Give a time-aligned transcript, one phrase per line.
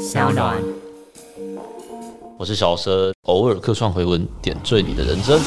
[0.00, 0.56] 小暖。
[2.38, 5.38] 我是小生，偶尔客串回文，点缀你的人生。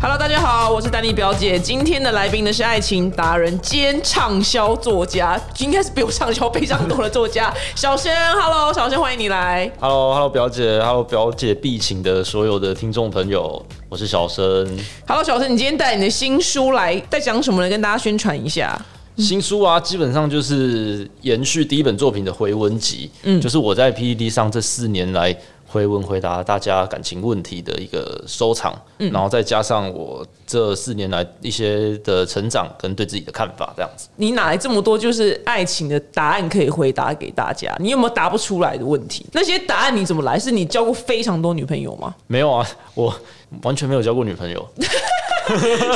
[0.00, 1.58] Hello，大家好，我是丹妮表姐。
[1.58, 8.10] 今天的来宾呢是爱情达人兼畅销作家，应该是比我畅销非常多的作家 小生。
[8.40, 9.70] Hello，小生，欢迎你来。
[9.78, 14.66] Hello，Hello，表姐，Hello，表姐必请的所有的听众朋友，我是小生。
[15.06, 17.68] Hello，小生，你今天带你的新书来，在讲什么呢？
[17.68, 18.80] 跟大家宣传一下。
[19.18, 34.08] 新书啊，基本上就是延续第一本作品的回文集，嗯，就是我在 PPT 上这四年来回文回答大家感情问题的一个收藏，嗯然后再加上我这四年来一些的成长跟对自己的看法，这样子。
[34.16, 37.74] 你哪来这么多就是爱情的答案可以回答给大家？
[37.80, 39.24] 你有没有答不出来的问题？
[39.32, 40.38] 那些答案你怎么来？
[40.38, 42.14] 是你交过非常多女朋友吗？
[42.26, 43.14] 没有啊，我
[43.62, 44.68] 完全没有交过女朋友。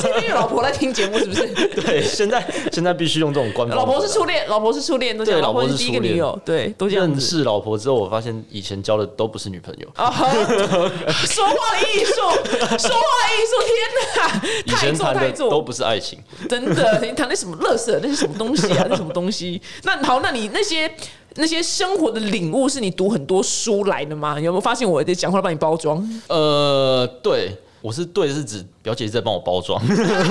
[0.00, 1.46] 是因为老婆在听节目，是不是？
[1.80, 3.76] 对，现在现在必须用这种官方。
[3.76, 7.06] 老婆是初恋，老婆是初恋，对老婆是第一个女友，对，都这样。
[7.06, 9.88] 认识老婆之后，我发现以前交的都不是女朋友。
[9.94, 12.14] 啊， 说话的艺术，
[12.78, 13.78] 说话的艺术，天
[14.16, 18.00] 哪，以太前谈的都不是爱情，真的，你谈的什么乐色？
[18.02, 18.86] 那是什么东西啊？
[18.88, 19.60] 那什么东西？
[19.84, 20.90] 那好，那你那些
[21.36, 24.36] 那些生活的领悟，是你读很多书来的吗？
[24.38, 26.02] 你有没有发现我在讲话帮你包装？
[26.28, 29.80] 呃，对，我是对，是指表姐一直在帮我包装。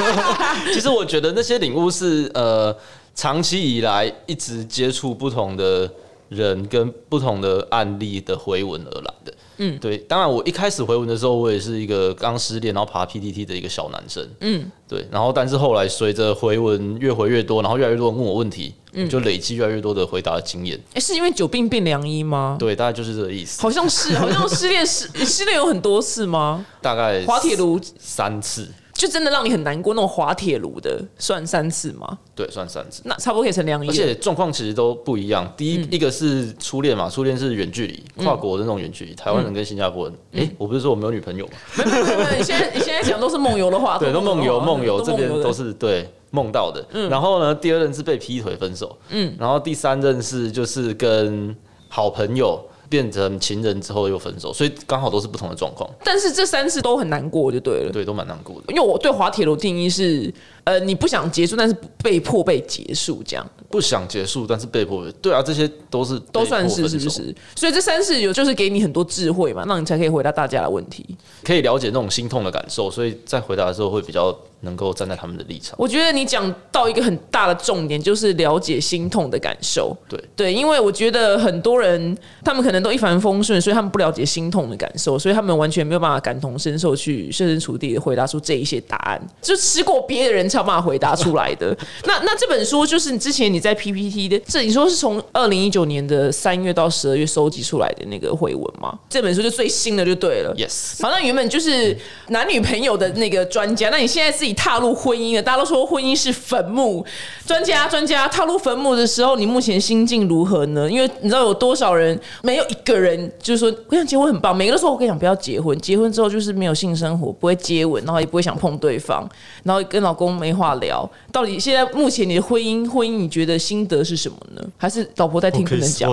[0.74, 2.76] 其实我觉得那些领悟是呃，
[3.14, 5.90] 长期以来一直接触不同的
[6.30, 9.34] 人跟不同的案例的回文而来的。
[9.58, 9.98] 嗯，对。
[10.00, 14.28] 当然，我一开始回文的时候，我也是一个刚失恋然后爬 PTT 的一个小男生。
[14.42, 15.08] 嗯，对。
[15.10, 20.78] 然后，但是后来随着回文越回越多，然后越来越多人问我问题，嗯就累积越来越多的回答的经验。
[20.94, 22.58] 哎、是因为久病变良医吗？
[22.60, 23.62] 对，大概就是这个意思。
[23.62, 26.66] 好像是，好像失恋失 失恋有很多次吗？
[26.82, 32.18] 大概滑铁卢三次，就真的让你很难过，那种滑铁卢的算三次吗？
[32.34, 33.02] 对，算三次。
[33.04, 33.90] 那差不多可以成两亿。
[33.90, 35.54] 而且状况其实都不一样。
[35.58, 40.18] 第一，一个是初恋嘛，初恋是远距离，跨国的那种远距离，台湾人跟新加坡人。
[40.32, 41.52] 诶，我不是说我没有女朋友吗？
[41.78, 46.86] 没有没有没有，你现在你现在讲都是梦游的话，对，都梦游，梦游都这边都是对梦到的。
[47.10, 51.54] 然后呢，第二任是被劈腿分手，嗯，然后第三任是就是跟
[51.90, 57.92] 好朋友变成情人之后又分手，所以刚好都是不同的状况，但是这三次都很难过就对了。
[57.92, 58.74] 对，都蛮难过的。
[58.74, 67.36] 因为我对滑铁卢定义是，呃，你不想结束，但是被迫被结束，这样不想结束，但是被迫，对啊，这些都是都算是是不是？
[67.56, 71.06] 所以这三次有就是给你很多智慧嘛，那你才可以回答大家的问题。
[71.44, 75.76] 可以了解那种心痛的感受，所以在回答的时候会比较能够站在他们的立场。
[75.80, 79.96] 我觉得你讲到一个很大的重点，就是了解心痛的感受。
[80.10, 91.76] 对对，因为我觉得很多人他们可能都一帆风顺，所以他们不了解心痛的感受，所以他们完全没有办法感同身受去设身处地的回答出这一些答案，就吃过别的人才有办法回答出来的。
[92.06, 98.98] 那那这本书就是你之前你在 PPT 的，这你说是从二零一九年的三月到十二月收集出来的那个回文吗？
[99.08, 100.54] 这本书就最新的就对了。
[100.58, 101.96] Yes，好，那原本就是
[102.30, 107.06] 男女朋友的那个专家，那你现在自己踏入婚姻了，大家都说婚姻是坟墓，
[107.46, 110.90] 专家专家踏入坟墓的时候，你目前心境如何呢？
[110.90, 119.28] 因为你知道有多少人没有一个人就是说我想结婚很棒，每个都说我跟你讲不要结婚，结婚之后就是没有性生活，不会接吻，然后也不会想碰对方，
[119.64, 121.08] 然后跟老公没话聊。
[121.32, 124.62] 到底现在目前你的婚姻婚姻，你觉得心得是什么呢？
[124.78, 126.10] 还是老婆在听不能讲？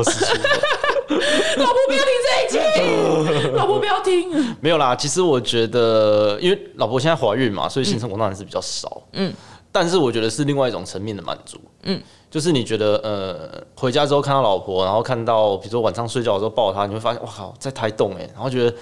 [1.58, 4.54] 老婆不要听这一集， 老婆不要听。
[4.60, 4.94] 没有啦。
[4.94, 9.02] 其实我觉得，因为老婆现在怀孕嘛，所以性生活当然是比较少。
[9.12, 9.32] 嗯，
[9.70, 11.58] 但是我觉得是另外一种层面的满足。
[11.84, 18.74] 嗯，就是你觉得呃，回家之后看到老婆，然后看到比如说晚上睡觉的时候抱她，你会发现哇靠，在胎动哎，然后觉得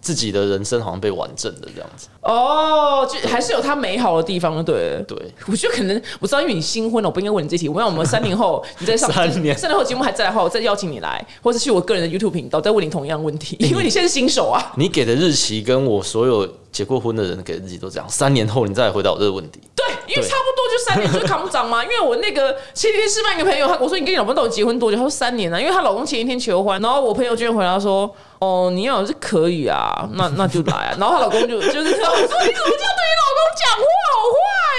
[0.00, 2.08] 自己的人生好像被完整的这样子。
[2.22, 5.02] 哦，就还是有它美好的地方，对了。
[5.02, 5.18] 对，
[5.48, 7.68] 我觉得可能我知道，因为你新婚了，我不应该问你这题。
[7.68, 14.72] 我让我们三年后你再上三年三年后节目还在的话，我再邀请你来，或者去我个人的 YouTube 频道再问你同样问题， 因为你现在是新手啊。
[14.76, 19.60] 你给的日期跟我所有结过婚的人给的日期都这样，三年后你再来回答我这个问题。
[19.74, 21.82] 对，因为差不多就三年就是扛长嘛。
[21.84, 24.96] 因为我那个前几天吃饭一个朋友，他我说你跟你老公到底结婚多久？
[24.96, 28.14] 他说三年啊，因为她老公前一天求婚， 然后我朋友居然回答说。
[28.42, 30.96] 哦，你要是可以啊，那那就来啊。
[30.98, 33.86] 然后她老公就就是我说你怎么这样对你老公讲话，
[34.20, 34.24] 我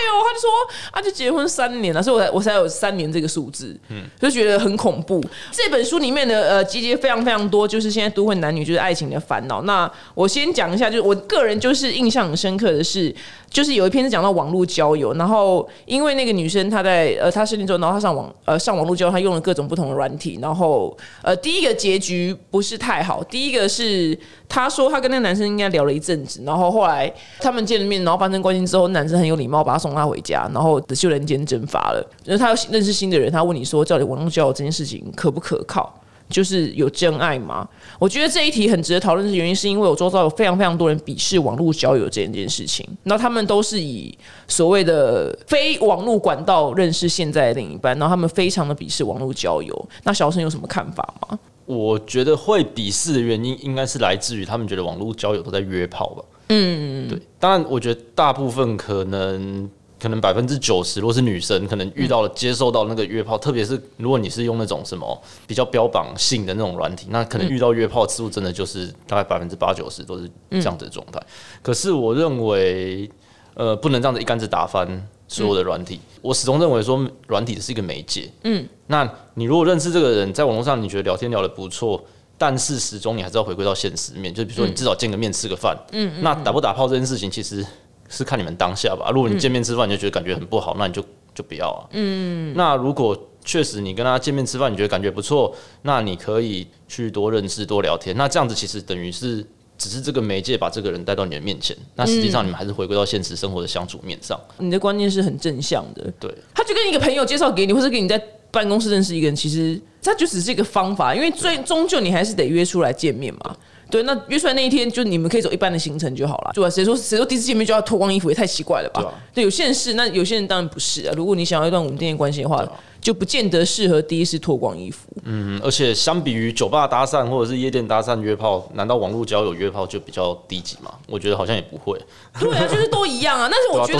[0.03, 0.23] 哦。
[0.25, 0.49] 他就说
[0.91, 5.23] 啊，就结婚三年了，所以我才我才有三年这个数字，嗯，就觉得很恐怖。
[5.51, 9.61] 这本书里面的呃集结非常非常多，就是现在都会男女就是爱情的烦恼。
[9.63, 13.13] 那我先讲一下，就是我个人就是印象很深刻的是，
[13.49, 24.17] 就是有一篇是讲到网络交友，然后因为那个女生她在呃她生病之后，然后她上网呃上网络交友，她用了各种不同的软体，然后呃第一个结局不是太好，第一个是
[24.47, 32.05] 她说她跟那个男生应该聊了一阵子，然后后来他们见了面，然后发生关系之后，男生很有礼貌把她送送他回家，然后就人间蒸发了。
[32.25, 35.93] 然后他要认识新的人，他问你说，到底网络交友这件事情可不可靠？
[36.29, 37.67] 就是有真爱吗？
[37.99, 44.17] 我觉得这一题很值得讨论的原因，是因为我周遭有非常非常多人鄙视网络交友这件事情，那他们都是以
[44.47, 49.89] 所谓的非网络管道认识现在的另一半，然后他们非常的鄙视网络交友。
[50.03, 51.37] 那小生有什么看法吗？
[51.65, 56.23] 我觉得会鄙视的原因，应该是来自于他们觉得网络交友都在约炮吧。
[56.49, 57.21] 嗯，对。
[57.37, 59.69] 当然，我觉得大部分可能。
[60.03, 71.17] 可能百分之九十，如果是女生，可能遇到了接受到那个约炮，特别是如果你是用那种什么比较标榜性的那种软体，那可能遇到约炮次数真的就是大概百分之八九十都是这样子的状态。
[71.61, 73.09] 可是我认为，
[73.53, 74.85] 呃，不能这样子一竿子打翻
[75.29, 76.01] 所有的软体。
[76.21, 78.29] 我始终认为说，软体是一个媒介。
[78.43, 82.03] 嗯，那你如果认识这个人，在网络上你觉得聊天聊得不错，
[82.37, 85.77] 但是始终你还是要回归到现实面，就比如说你至少见个面吃个饭。
[85.93, 87.65] 嗯，那打不打炮这件事情，其实。
[88.15, 89.09] 是看你们当下吧。
[89.11, 91.89] 如果你见面吃饭你就觉得感觉很不好，那你就就不要啊。
[91.93, 92.53] 嗯。
[92.55, 98.15] 那如果确实你跟他见面吃饭，你觉得感觉不错，那你可以去多认识、多聊天。
[98.15, 99.45] 那这样子其实等于是
[99.77, 101.75] 只是这个媒介把这个人带到你的面前。
[101.95, 104.39] 那实际上你们还是回归到现实生活的相处面上。
[104.59, 106.13] 你的观念是很正向的。
[106.19, 106.33] 对。
[106.53, 108.21] 他就跟一个朋友介绍给你，或者给你在
[108.51, 113.57] 办公室认识一个人，其实他就只是一个方法，因为最终究你还是得约出来见面嘛。
[113.93, 116.67] 对，那约出来那一天，就你们可以走一般的行程就好了，对吧？
[116.67, 119.13] 谁说谁说第一次见面就要脱光衣服，也太奇怪了吧？
[119.35, 121.13] 对，有些人是，那有些人当然不是啊。
[121.15, 122.67] 如果你想要一段稳定的关系的话，
[122.99, 125.07] 就不见得适合第一次脱光衣服。
[125.25, 130.91] 嗯，而且相比于酒吧搭讪或者是夜店搭讪约炮，难道网络交友约炮就比较低级吗？
[131.07, 131.95] 我觉得好像也不会。
[132.39, 133.47] 对啊，就是都一样啊。
[133.51, 133.99] 但是我觉得，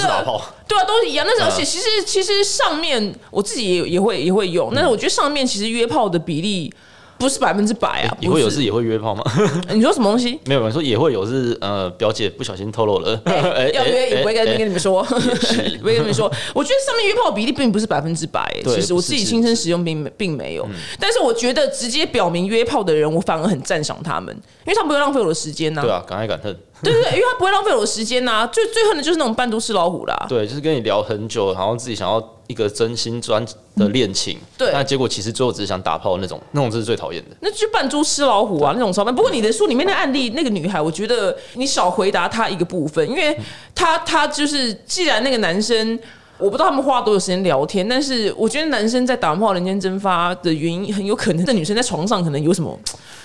[0.68, 1.24] 对啊，都是一样。
[1.30, 6.74] 但是而且其实其实上面我自己也也会也会用，但是我觉得上面其实约炮的比例。
[7.24, 8.18] 不是百分之百啊！
[8.20, 9.24] 也会有是也会约炮吗？
[9.74, 10.40] 你说什么东西？
[10.46, 13.20] 没有人说也会有是呃，表姐不小心透露了，
[13.74, 15.02] 要约也不会跟跟你们说，
[15.80, 16.32] 不会跟你们说。
[16.54, 20.68] 我觉得上面约炮比例并不是百分之百，其实我自己亲身使用并并没有。
[21.00, 24.36] 但是我觉得直接表明约炮的人，我反而很赞赏他们，
[24.66, 25.82] 因为他们不会浪费我的时间呐。
[25.82, 26.56] 对啊，敢爱敢恨。
[26.84, 28.46] 对对对，因为他不会浪费我的时间呐。
[28.48, 30.26] 最最恨的就是那种扮猪吃老虎啦。
[30.28, 33.46] 对，就是跟你聊很久，然后自己想要一个真心专
[33.76, 37.36] 的恋情，对，那结果其实最后只是想打炮那种，那种是最讨厌的。
[37.40, 39.16] 那就扮猪吃老虎啊，那种超慢。
[39.16, 43.38] 不过你的书里面的案例，那个女孩，我觉得你少回答她一个部分，因为
[43.74, 46.00] 她她就是，既然那个男生。
[46.44, 52.78] 我不知道他们花多少时间聊天，但是我觉得男生在打炮人间蒸发的原因，很有可能这女生在床上可能有什么，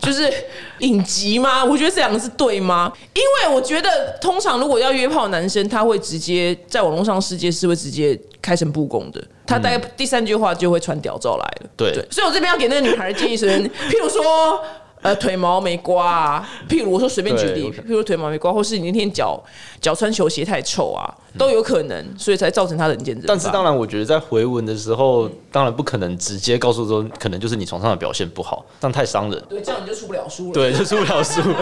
[0.02, 0.32] 就是
[0.78, 1.64] 隐疾吗？
[1.66, 2.92] 我觉得这两个是对吗？
[3.14, 11.70] 因为我觉得通常如果要约炮，男生他会直接在网络上世界是会直接开诚布公的，他大概第三句话就会传屌照来了。
[11.76, 13.46] 对，所以我这边要给那个女孩建议是，
[13.90, 14.62] 譬如说。
[15.02, 19.40] 呃，腿毛没刮啊，譬如我说随便举例，譬如腿毛没刮，或是你那天脚
[19.80, 21.06] 脚穿球鞋太臭啊，
[21.38, 29.42] 都有可能，所以才造成他的人间但是当然，我觉得在回文的时候，当然不可能直接告诉说，可能就是你床上的表现不好，这样太伤人。
[29.48, 30.52] 对，这样你就出不了书了。
[30.52, 31.40] 对，就出不了书。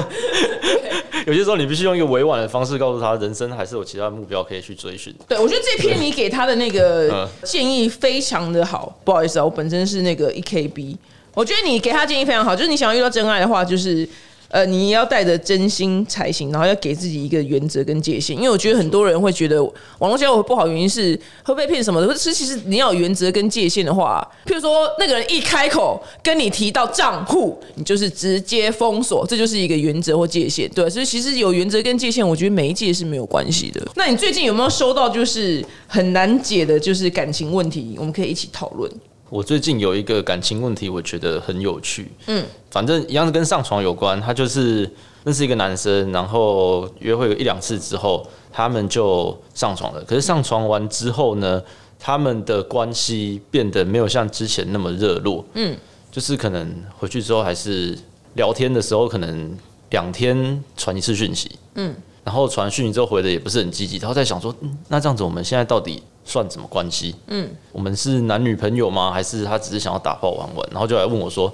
[1.27, 5.15] 有些时候你必须用一个委婉的方式告诉他，人生还是有其他目标可以去追寻。
[5.27, 8.97] 对，我觉得这篇你给他的那个建议非常的好。
[9.05, 10.97] 不好意思啊，我本身是那个一 KB。
[11.37, 14.09] 我觉得你给他建议非常好，就是你想要遇到真爱的话，就是
[14.49, 18.35] 呃，你要带着真心才行，然后要给自己一个原则跟界限。
[18.35, 19.63] 因为我觉得很多人会觉得
[19.99, 22.07] 网络交友不好，原因是会被骗什么的。
[22.07, 30.67] 可是其实你要有原则跟界限的话，譬如说那个人一开口跟你提到账户，你就是直接封锁，这就是一个原则或界限。
[30.71, 33.87] 对，所以其实有原则跟界限，我觉得每一届是没有关系的。
[33.97, 37.97] 那你最近有没有收到就是很难解的，就是感情问题？
[37.99, 38.91] 我们可以一起讨论。
[39.29, 42.11] 我最近有一个感情问题，我觉得很有趣。
[42.27, 44.21] 嗯，反正一样是跟上床有关。
[44.21, 44.89] 他就是
[45.25, 50.03] 认识一个男生，然后约会一两次之后，他们就上床了。
[50.05, 51.61] 可是上床完之后呢，
[51.99, 55.45] 他们的关系变得没有像之前那么热络。
[55.55, 55.77] 嗯，
[56.13, 57.99] 就是可能回去之后还是
[58.35, 59.57] 聊天的时候，可能
[59.91, 61.51] 两天传一次讯息。
[61.75, 61.93] 嗯，
[62.23, 66.01] 然后传讯息之后回的也不是很积极，然后在想说，嗯，那这样子我们现在到底？
[66.27, 67.15] 算什么关系？
[67.29, 69.13] 嗯，我们是男女朋友吗？
[69.13, 70.69] 还是他只是想要打炮玩玩？
[70.73, 71.51] 然后就来问我说：“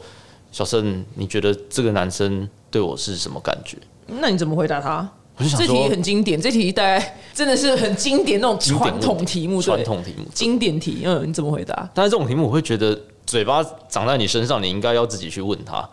[0.51, 3.77] 小盛，你觉得这个男生对我是什么感觉？”
[4.09, 5.07] 那你怎么回答他？
[5.37, 11.03] 我就想这题很经典，这题大概真的是很经典那种传统题目，传统题目，经典题。
[11.05, 11.89] 嗯，你怎么回答？
[11.93, 15.87] 但是这种题目，我会觉得嘴巴长在你身上，你应该要自己去问他。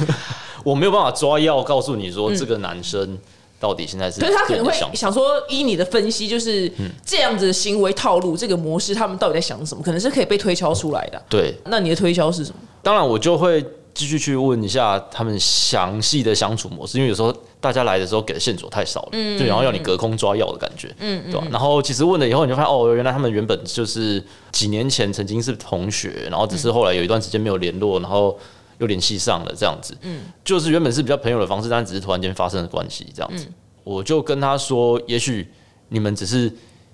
[0.64, 3.18] 我没有办法抓药告诉你说这个男生。
[3.64, 4.20] 到底现在是？
[4.20, 6.70] 可是他可能会想说，依你的分析，就是
[7.02, 9.82] 这样子的行为套路，这个模式，他们到底在想什么？
[9.82, 11.22] 可能是可以被推敲出来的。
[11.30, 12.56] 对，那你的推敲是什么？
[12.82, 21.46] 当然，我就会继续去问一下他们详细的相处模式，因为有时候大家来的时候给的线索太少了，嗯就然后要你隔空抓药的感觉，嗯，对吧？
[21.50, 28.36] 然后其实问了以后，你就发现哦，原来他们原本就是几年前曾经是同学，然后只是后来有一段时间没有联络，然后
[28.84, 33.46] 又联系上了这样子，嗯，就是原本是比较朋友的方式，但只是突然间发生了关系这样子。
[33.82, 35.50] 我就跟他说，也许
[35.88, 36.52] 你们只是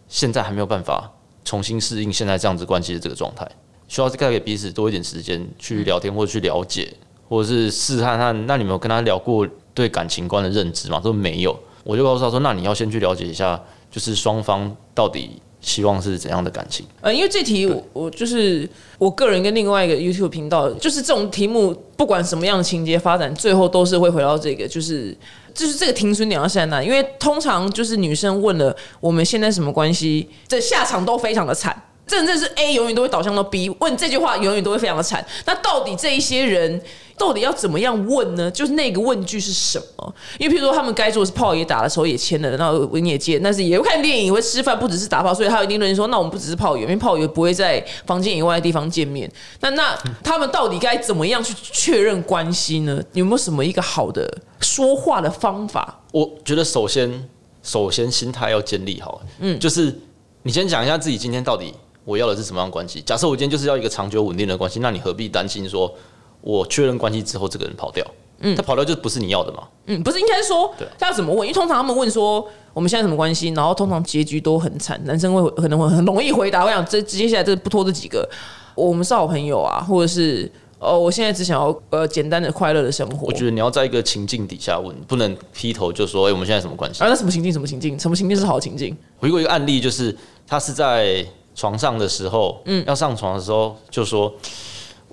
[0.09, 1.11] 现在还没有办法
[1.45, 3.49] 重新适应现在这样子关系的这个状态，
[3.89, 6.93] 需要再给彼此多一点时间去聊天或者去了解，
[7.29, 11.01] 或者是试探看，那你们有跟他聊过对感情观的认知吗？
[11.03, 11.59] 说没有。
[11.83, 16.87] 我就告诉他说，那你要先去了解一下，就是双方到底希望是怎样的感情。
[17.01, 25.17] 呃，因为这题我我就是我个人跟另外一个 YouTube 频道，就是这种题目，不管什么样的情节发展，最后都是会回到这个，就是
[25.55, 26.83] 就是这个停损点要是在哪？
[26.83, 31.83] 因为通常就是女生问了我们现在什么关系，这下场都非常的惨。
[32.11, 35.25] 真正是 A 永远都会导向到 B，问这句话永远都会非常的惨。
[35.47, 36.83] 那到底这一些人
[37.17, 38.51] 到底要怎么样问呢？
[38.51, 40.15] 就是那个问句是什么？
[40.37, 49.31] 因为譬如说他们该做的是炮也打了，手也牵了，然后吻也接，但是也会看电影，也会吃饭，不只是打炮，所以他有一定论说，那我们不只是炮友，因为炮友不会在房间以外的地方见面。
[49.61, 53.01] 那那他们到底该怎么样去确认关系呢？
[53.13, 54.29] 有没有什么一个好的
[54.61, 56.01] 说话的方法？
[56.13, 57.29] 我觉得首先，
[57.63, 59.97] 首先心态要建立好，嗯，就是
[60.43, 61.75] 你先讲一下自己今天到底
[62.11, 63.01] 我要的是什么样的关系。
[63.03, 65.93] 假设我今天就是要一个长久稳定的关系，那你何必担心说
[66.41, 68.05] 我确认关系之后这个人跑掉？
[68.41, 69.63] 嗯，他跑掉就不是你要的嘛。
[69.87, 71.47] 嗯，不是应该说对他要怎么问？
[71.47, 76.65] 因为通常他们问说我们现在什么关系，然后通常结局都很惨，男生会可能会很容易回答。
[76.65, 78.29] 我想这接下来这不拖这几个，
[78.75, 83.27] 我们是好朋友啊，或者是哦，我现在只想要呃简单的快乐的生活。
[83.27, 87.09] 我觉得你要在一个情境底下问，不能劈头就说，哎、我们现在什么关系啊，？
[87.11, 87.53] 那什么情境？
[87.53, 87.99] 什么情境？
[87.99, 88.97] 什么情境是好情境？
[89.19, 91.23] 我遇过一个案例，就是他是在
[91.61, 94.33] 床上的时候，嗯，要上床的时候就说，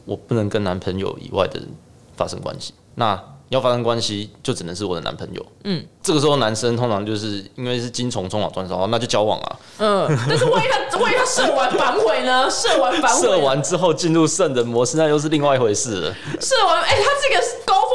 [0.05, 1.67] 我不能跟男朋友以外的人
[2.15, 2.73] 发生关系。
[2.95, 5.45] 那要发生关系，就只能是我的男朋友。
[5.65, 9.59] 嗯，这个时候男生通常就是因为是精虫充脑专烧，那就交往啊。
[9.79, 12.47] 嗯，但是万一他 万一他射完反悔呢？
[12.49, 16.15] 射完反悔，射完之后进入圣人模式，那又是另外一回事了。
[16.39, 17.45] 射完，哎、他这个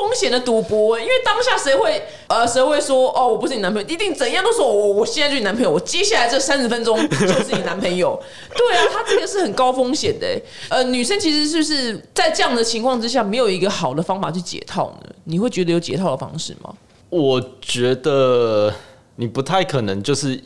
[0.02, 8.20] 风险的赌博，因为当下谁会呃谁会说哦我不是你男朋友，一定怎样都说我我现在就是你男朋友，我接下来这三十分钟就是你男朋友。
[8.54, 10.26] 对啊，他这个是很高风险的、
[10.68, 15.08] 呃，女生其实是不是在这样的情况之下，没有一个好的方法去解套呢？
[15.24, 16.74] 你会觉得有解套的方式吗？
[17.08, 18.72] 我觉得
[19.16, 20.42] 你不太可能就是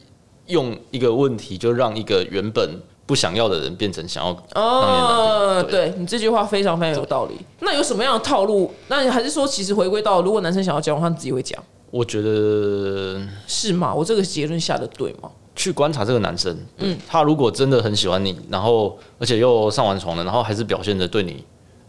[0.46, 2.68] 用一个问题就让一个原本
[3.06, 5.60] 不想要的人变成想要当你的男朋友。
[5.60, 7.36] 哦，对对你这句话非常非常有道理。
[7.60, 8.72] 那有什么样的套路？
[8.88, 13.94] 那你还是说，其实回归到如果男生想要交往，他自己会讲，我觉得是吗？
[13.94, 15.30] 我这个结论下的对吗？
[15.54, 21.42] 去观察这个男生，嗯，他如果真的很喜欢你，然后而且又上完床了，然后还是表现的对你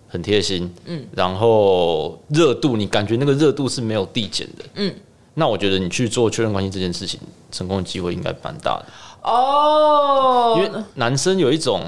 [0.08, 4.96] 很贴心，嗯，然后热度你感觉那个热度是没有递减的，嗯，
[5.34, 7.20] 那我觉得你去做确认关系这件事情，
[7.52, 8.86] 成功的机会应该蛮大的。
[9.22, 11.82] 哦，因为男生有一种，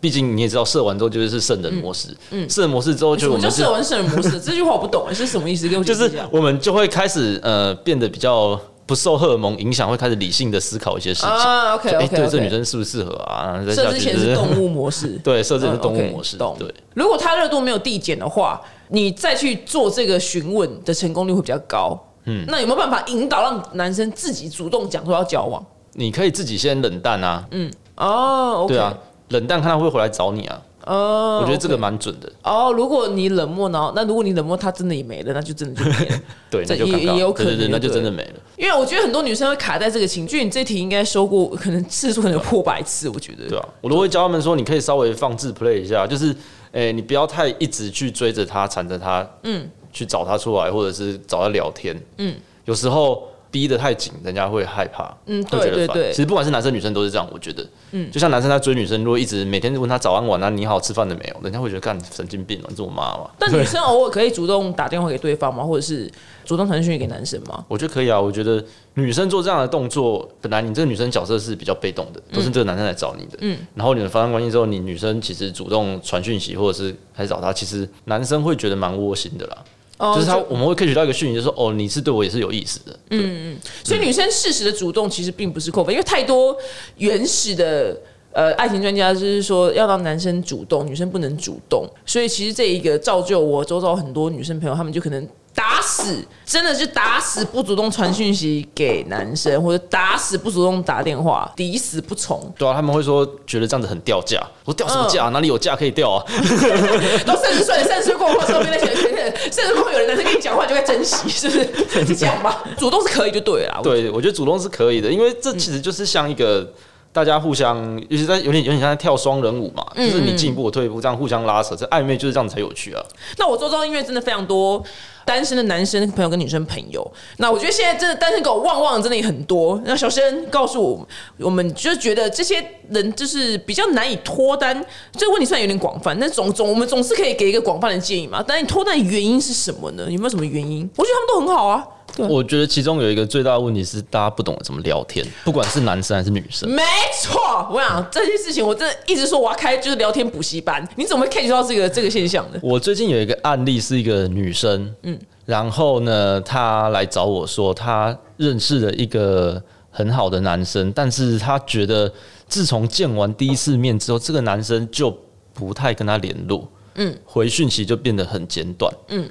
[0.00, 4.38] 毕竟你也知道，射完之后就是圣人模式，嗯，圣人模式之后就我们就射完圣人模式？
[4.40, 5.68] 这句话我不懂，是什么意思？
[5.68, 6.10] 给我就是。
[6.30, 11.28] 我们就会开始呃变得比较不受荷尔蒙影响，会开始理性的思考一些事情。
[11.28, 13.60] 啊，OK OK，对这女生适不适合啊？
[13.66, 16.72] 再设下去就是之前是动物模式， 对，设置是嗯动物模式，懂对。
[16.94, 21.98] 如果它热度没有递减的话，你再去做这个询问的成功率会比较高。
[22.24, 25.64] 嗯，那有没有办法引导让男生自己主动讲说要交往？
[25.98, 28.96] 你可以自己先冷淡啊，嗯哦对啊，
[29.30, 30.62] 冷淡看他会不会回来找你啊。
[30.84, 36.20] 哦，我觉得这个蛮准的，哦，如果你冷漠，然后那如果你冷漠，他真的也没了，那就真的就没了。
[36.48, 38.34] 对，这也也有可能那就真的没了。
[38.56, 43.48] 因为我觉得很多女生会卡在这个情绪，你这题应该收过，可能次数可能有破百次，我觉得。
[43.48, 46.32] 对啊，我都会教他们说，你可以稍微放置 play 一下，就是，
[46.70, 53.26] 诶、你不要太一直去追着他、缠着他，嗯，去找他出来，或者是找他聊天，嗯，有时候
[53.56, 63.30] 逼得太紧，人家会害怕，嗯对对对其实不管是男生女生都是这样，我觉得，嗯，就像男生在追女生，如果一直每天问他早安晚安，你好，吃饭了没有，人家会觉得干神经病哦，你是我妈嘛？
[63.38, 65.64] 但女生偶尔可以主动打电话给对方吗？
[65.64, 66.06] 或者是
[66.44, 67.64] 主动传讯息给男生吗？
[67.66, 73.38] 我觉得可以啊，我觉得女生做这样的动作，本来你这个女生角色是比较被动的，都是这个男生来找你的。
[73.40, 79.56] 嗯，然后你们发生关系之后，你女生其实主动传讯息或者是来找他，其实男生会觉得蛮窝心的啦。
[79.98, 82.98] 哦就是他，我们会 catch 到一个讯息，就是说哦，你是对我也是有意思的。
[83.10, 86.56] 嗯，所以女生适时的主动其实并不是扣分，因为太多
[86.98, 87.96] 原始的
[88.32, 95.28] 呃爱情专家就是说要让男生主动，女生不能主动，所以其实这一个造就我周遭很多女生朋友，她们就可能。
[95.56, 102.52] 打死真的就打死不主动传讯息给男生，或者打死不主动打电话，抵死不从。
[102.58, 104.38] 对啊，他们会说觉得这样子很掉价。
[104.64, 105.28] 我说掉什么价？
[105.28, 106.24] 哪里有价可以掉啊？
[107.24, 112.06] 都三十岁了，三十岁过后，上面那些人，甚至会有人男生跟你讲话就该珍惜，是不是？
[112.06, 112.64] 是这样吧？
[112.76, 113.80] 主动是可以就对了。
[113.82, 116.68] 对，我觉得主动是可以的，因为这其实就是像一个
[117.12, 117.78] 大家互相，
[118.08, 123.02] 尤其在有点有点像在跳双人舞嘛，就是你进一步我退一步，这样互相拉扯，这暧昧就是这样才有趣啊。
[123.38, 124.82] 那我周遭音乐真的非常多
[125.26, 127.06] 单身的男生朋友跟女生朋友。
[127.38, 129.78] 那我觉得现在真的单身狗旺旺真的也很多。
[129.84, 134.72] 那小生告诉我，我们就是觉得这些人就是比较难以脱单。
[135.12, 138.42] 这个问题虽然有点广泛，但总总我们总是可以给一个广泛的建议嘛。
[138.46, 140.04] 但你脱单的原因是什么呢？
[140.04, 140.88] 有没有什么原因？
[140.96, 141.84] 我觉得他们都很好啊。
[142.18, 146.66] 我觉得其中有一个最大的问题是，大家不懂怎么聊天，不管是男生还是女生。
[146.70, 146.82] 没
[147.20, 150.86] 错，我想这件事情，我真的一直说我要开就是聊天补习班。
[150.94, 152.60] 你怎么会 catch 到这个这个现象呢？
[152.62, 155.15] 我最近有一个案例是一个女生，嗯，
[155.46, 162.12] 然后呢，她来找我说，她认识了一个很好的男生，但是她觉得
[162.46, 165.16] 自从见完第一次面之后，这个男生就
[165.54, 169.26] 不太跟她联络，嗯，回讯息就变得很简短，嗯，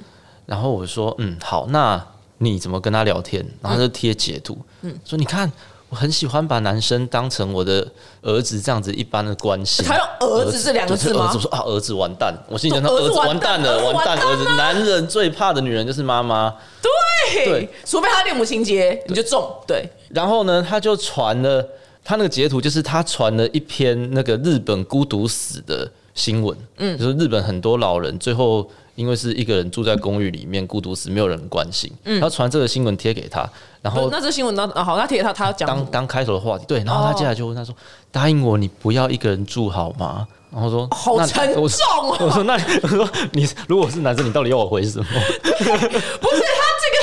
[0.46, 2.04] 然后我说，嗯，好，那
[2.38, 3.46] 你怎么跟他聊天？
[3.62, 5.52] 然后他就贴截图，嗯，说你看。
[5.96, 9.82] 我很喜欢把男生当成我的儿子这样子一般的关系。
[9.82, 12.34] 他用儿子这两个字吗儿子我说啊，儿子完蛋！
[12.50, 14.06] 我心里想，儿子儿子完完蛋蛋了，完蛋！
[14.08, 16.54] 完蛋儿子，男人最怕的女人就是妈妈。
[16.82, 19.50] 对，对除非他恋母情节，你就中。
[19.66, 21.66] 对，然后呢，他就传了
[22.04, 26.54] 他那个截图，就是他传了一篇那个日本孤独死的新闻。
[26.76, 31.88] 嗯，就是日本很多老人最后因为是一个人住在公寓里面孤独死，没有人关心。
[32.04, 33.48] 嗯，他传这个新闻贴给他，
[33.80, 34.68] 然后那这新闻呢？
[34.74, 37.72] 啊好，他贴他他要讲当当开头的话题，对，然后他接下来就问他说
[38.10, 45.04] ：“答应我，你不要一个人住好吗？”然后说：“好沉重哦我说：“那 我说你如果是男生，你到底要我回什么
[45.44, 46.96] 不是他这个，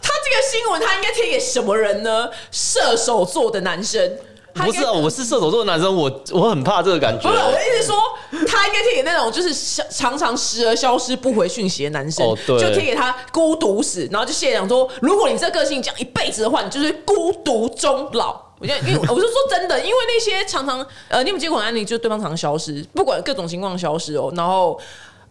[0.00, 2.30] 他这个新闻他应该贴给什么人呢？
[2.52, 4.00] 射手座的男生。？”
[4.54, 7.34] 不是啊，我是射手座的男生，我我很怕这个感觉不。
[7.34, 7.96] 是，我的意思说，
[8.46, 18.40] 他应该贴给那种就是消常常时而消失不回讯息的男生，哦对就贴给他孤独死，然后就谢讲说，如果你这个性讲一辈子的话，你就是孤独终老。
[18.60, 24.80] 我觉得，因为我是说真的，因为那些常常呃，你有没有接过案例，就是对方常常消失，不管各种情况消失哦，然后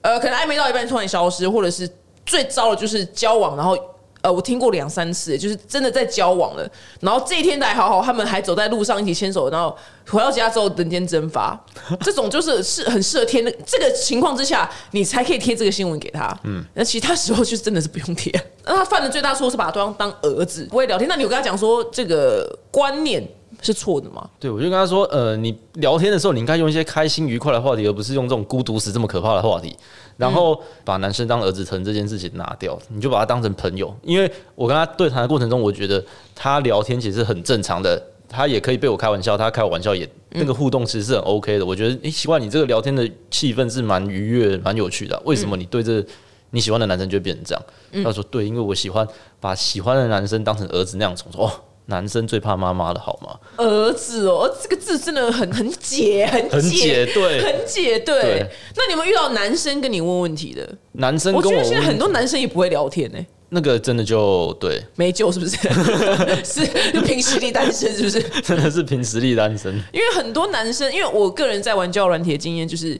[0.01, 1.89] 呃，可能暧昧到一半突然消失，或者是
[2.25, 3.77] 最糟的就是交往，然后。
[4.23, 6.65] 呃，我听过两三次，就是真的在交往了，
[7.01, 9.77] 然后这一天来好好，他们还走在路上一起牵手，然后
[10.09, 11.59] 回到家之后人间蒸发，
[11.99, 13.53] 这种就是是很适合贴的。
[13.65, 16.33] 这个情况之下，你才可以贴这个新闻给他。
[16.43, 18.33] 嗯，那其他时候就真的是不用贴。
[18.65, 21.05] 那他犯的最大错是把对方当儿子，不会聊天。
[21.09, 23.21] 那你有跟他讲说这个观念
[23.61, 24.25] 是错的吗？
[24.39, 29.75] 对，我就跟他说，呃，你聊天的时候，你应该用一些开心愉快的话题，而不是用这种孤独死这么可怕的话题。
[30.17, 33.95] 然后把男生当儿子疼这件事情拿掉，你就把他当成朋友。
[34.03, 36.03] 因为我跟他对谈的过程中，我觉得
[36.35, 41.65] 他聊天其实很正常的，他也可以被我开玩笑，他开我玩笑也那个互动其实是很 OK 的。
[41.65, 46.03] 我觉得，诶，奇怪，你这个聊天的气氛是蛮愉悦、蛮有趣的啊、为什么你对这
[46.51, 48.03] 你喜欢的男生就会变成这样？
[48.03, 49.07] 他说对，因为我喜欢
[49.39, 51.31] 把喜欢的男生当成儿子那样宠。
[51.31, 51.51] 说哦，
[51.87, 53.37] 男生最怕妈妈的好吗？
[53.57, 58.21] 儿子哦，这个字真的很很解，很很解对很解对。
[58.21, 60.67] 对那你们遇到男生跟你问问题的？
[60.93, 63.17] 男生跟我我觉得现在很多男生也不会聊天呢、
[63.49, 65.57] 那个真的就对，没救是不是？
[66.43, 68.21] 是就凭实力单身是不是？
[68.41, 69.73] 真的是凭实力单身。
[69.91, 72.99] 因为很多男生，因为我个人在玩交友软体的经验就是。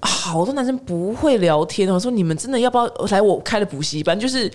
[0.00, 4.18] 啊好多男生不会聊天哦，我说你们真的要不要来我开的补习班？
[4.20, 4.50] 就是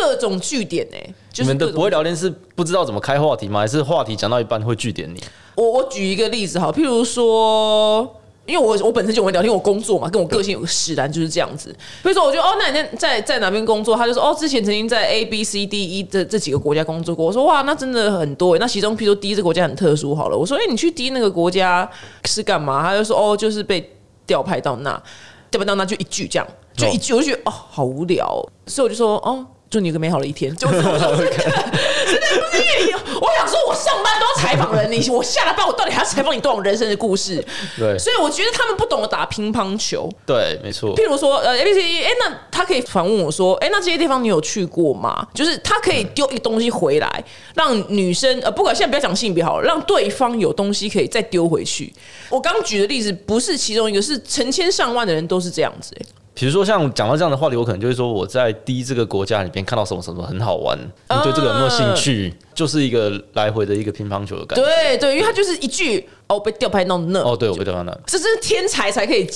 [0.00, 3.58] 各种据点哎、就是你们的不会聊天是不知道怎么开话题吗？
[3.58, 5.20] 还是话题讲到一半会据点你？
[5.56, 8.08] 我我举一个例子哈，譬如说，
[8.46, 11.74] 因为我我本身就会聊天，我工作嘛，跟我个性有个使然，就是这样子。
[12.00, 13.96] 比如说，我就哦，那你在在在哪边工作？
[13.96, 17.26] 他就说哦，之前曾经在 A B C D E 这这几个国家工作过。
[17.26, 18.60] 我说哇，那真的很多耶。
[18.60, 21.90] 那其中譬如说 D 这个国家很特殊，好了，我说哎、你去 D 那个国家
[22.24, 22.82] 是干嘛？
[22.82, 23.92] 他就说哦，就是被
[24.26, 25.02] 调派到那，
[25.50, 29.44] 调派到那就一句这样，就一句，我就觉得哦，好无聊哦、所以我就说哦。
[29.70, 37.44] 祝你有个美好的一天， 就是我说这个， 真的不是因为，我想说，我上班都要采访人， 你我下了班，我到底还要采访你多少人生的故事？
[37.78, 40.10] 对所以我觉得他们不懂得打乒乓球。
[40.24, 40.94] 对，没错。
[40.96, 45.26] 譬如说，呃，A B C D，哎，那他可以反问我说，哎，那这些地方你有去过吗？
[45.34, 51.92] 就是他可以丢一个东西回来，让女生，呃，不管现在不要讲性别好了，让对方有东西可以再丢回去。
[52.30, 56.06] 我刚举的例子不是其中一个，是成千上万的人都是这样子、哎
[56.38, 62.32] 比如说像讲到这样的话题，我可能就会说我在第一这个国家里边看到什么什么很好玩，你对这个有没有兴趣？
[62.54, 64.64] 就是一个来回的一个乒乓球的感觉。
[64.64, 67.92] 对对，因为他就是一句哦被吊拍弄那，哦，对，我被吊拍那。
[68.06, 69.28] 这真是天才才可以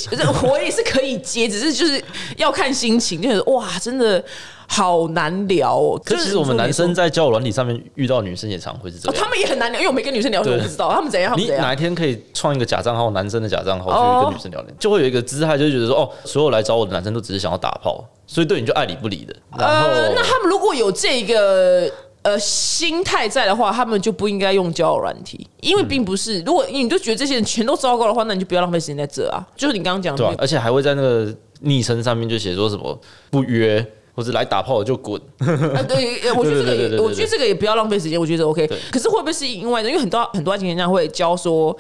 [0.45, 2.01] 我也是可以接，只是就是
[2.37, 4.25] 要看心情，就是哇，真的
[4.73, 6.01] 好难聊哦。
[6.03, 9.23] 可其实我们男生在交友软体上面遇到女生也常会是这哦，样。
[9.23, 19.37] 他们也很难聊，因为我没跟女生聊天，我不知道他们怎样，他们你怎样哪一天可以创一个假账号，男生的假账号哦去跟女生聊天，就会有一个姿态，就会觉得说，哦，所有来找我的男生都只是想要打炮，所以对你就爱理不理的。
[19.59, 21.91] 然后，呃，那他们如果有这个
[22.23, 29.45] 呃心态在的话，他们就不应该用交友软体，因为并不是，如果你就觉得这些人全都糟糕的话，那你就不要浪费时间在这啊。
[29.55, 32.99] 就是你刚刚讲的对啊，而且还会在那个昵称上面就写说什么
[33.31, 35.21] 不约或者来打炮的就滚。
[35.39, 38.69] 啊， 对，呃我觉得这个也，我觉得这个也不要浪费时间，我觉得 OK。
[38.91, 39.89] 可是会不会是因为呢？
[39.89, 41.77] 因为很多很多爱情人家会教说。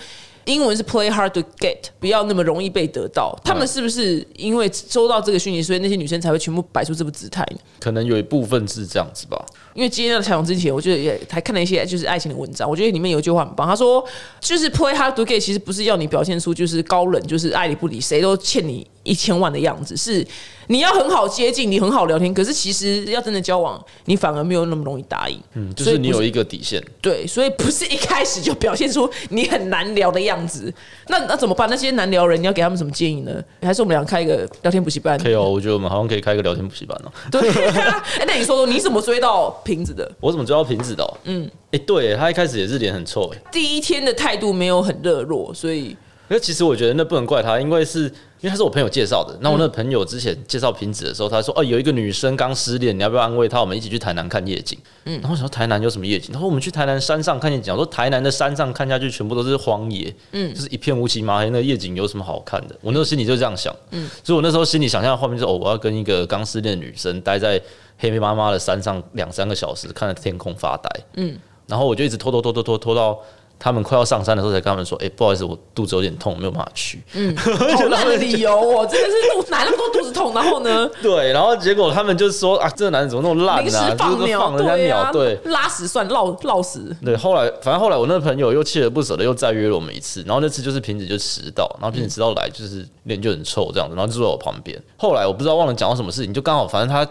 [0.47, 3.33] 英文是 play hard to get，不要那么容易被得到。
[3.45, 7.59] 他们是不是因为收到这个讯息，所以那些女生才会全部摆出这副姿态呢？
[7.79, 9.41] 可能有一部分是这样子吧。
[9.73, 14.05] 因为今天在采访之前，我觉得也还看了一些就是爱情的文章，我觉得里面有一句话很棒，他说
[14.41, 20.27] 就是 play hard to get，其实不是要你表现出就是高冷，就是爱理不理，谁都欠你一千万的样子，是
[20.69, 25.39] 你要很好接近，你很好聊天，可是其实要真的交往，你反而没有那么容易答应。
[25.55, 26.83] 嗯，就是你有一个底线。
[27.01, 30.73] 对，所以不是一开始就表现出你很难聊的样子。
[31.09, 31.69] 那那怎么办？
[31.69, 33.43] 那些难聊人，你要给他们什么建议呢？
[33.63, 35.19] 还是我们俩开一个聊天补习班？
[35.19, 37.13] 可以哦，我觉得我们好像可以开一个聊天补习班哦。
[37.31, 40.11] 对、啊， 哎、那你说说你怎么追到瓶子的？
[40.21, 41.19] 我怎么追到瓶子的、哦？
[41.25, 43.39] 嗯，哎、对他一开始也是脸很臭哎。
[43.51, 45.97] 第一天的态度没有很热络，所以
[46.33, 49.37] 可是其实我觉得那不能怪他，因为是因为他是我朋友介绍的。
[49.43, 53.61] 那我那个朋友之前介绍瓶子的时候，他说：“哦，有一个女生刚失恋，你要不要安慰她？
[53.61, 56.33] 我们一起去台南看夜景。”嗯，然后我想说台南有什么夜景？
[56.33, 57.71] 他说我们去台南山上看夜景。
[57.71, 62.75] 我说台南的山上看下去全部都是荒野，嗯，就是一片乌漆麻黑，那夜景有什么好看的？
[62.81, 67.61] 我那时候心里就这样想，嗯，所以我那时候心里想象的画面就是：哦，我要跟一个刚失恋的女生待在
[67.99, 73.21] 黑黑麻麻的山上两三个小时，看着天空发呆，嗯，然后我就一直拖拖拖拖拖拖到。
[73.65, 80.35] 他们快要上山的时候，才跟他们说：“哎、不好意思，我肚子有点痛，没有办法去。”嗯 好烂的理由哦，真的是肚哪那么多肚子痛？
[80.35, 83.91] 然后呢，对，然后结果他们就说啊，这个男人怎么那么烂临时啊？
[83.91, 86.81] 就是放鸟，放人家对啊，鸟，对拉屎算落落屎。
[87.05, 87.17] 对。
[87.17, 94.77] 后来反正后来我那个朋友又锲而不舍的又再约了我们一次，然后那次就是瓶子就迟到，然后瓶子迟到来就是脸就很臭这样子，然后就坐在我旁边。
[94.97, 97.09] 后来我不知道忘了讲到什么事情，就刚好反正他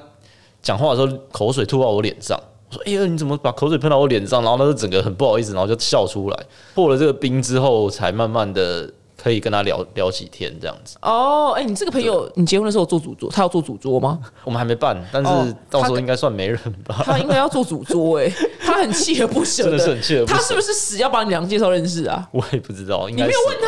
[0.62, 2.38] 讲话的时候口水吐到我脸上。
[2.72, 6.46] 我说：“哎呀，你怎么把口水喷到我脸上？”然后他就整个很不好意思，然后就笑出来。
[6.74, 8.90] 破了这个冰之后，才慢慢的
[9.22, 10.98] 可以跟他聊聊几天这样子。
[11.02, 14.20] 哦，哎，你这个朋友，你结婚的时候做主桌，他要做主桌吗？
[14.44, 17.02] 我们还没办，但哦是到时候应该算没人吧。
[17.06, 22.28] 他应该要做主桌，哎， 他很锲而不舍真的是很锲而不舍他是不是死要把你俩介绍认识啊？
[22.32, 23.68] 我也不知道，应你没有问他？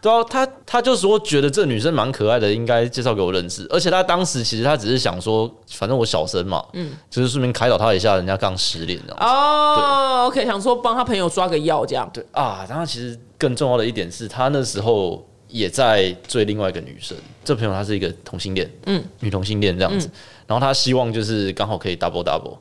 [0.00, 3.66] 对啊，他他就说觉得这女生蛮可爱的，应该介绍给我认识。
[3.70, 9.24] 而且他当时其实他只是想说，反正我小生嘛，嗯，就是顺便开导他一下，人家刚失恋这样子。
[9.24, 12.08] 哦，OK，想说帮他朋友抓个药这样。
[12.12, 20.08] 对啊，然后其实更重要的一点是他那时候也在追另外一个女生，这朋友她是一个同性恋，嗯，女同性恋这样子。
[20.46, 22.56] 然后他希望就是刚好可以 double double，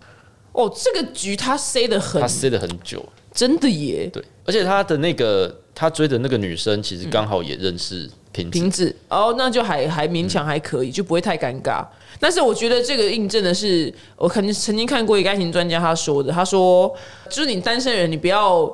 [0.52, 4.08] 哦，这个局他塞的很他，塞了很久，真的耶。
[4.12, 11.86] 对，而且他的那个他追的那个女生其实刚好也认识瓶子，瓶子哦，那就还还勉强还可以，就不会太尴尬。
[12.20, 16.94] 但是我觉得这个印证的是，我肯定曾经看过一个爱情专家他说的，他说
[17.30, 18.70] 就是你单身人，你不要。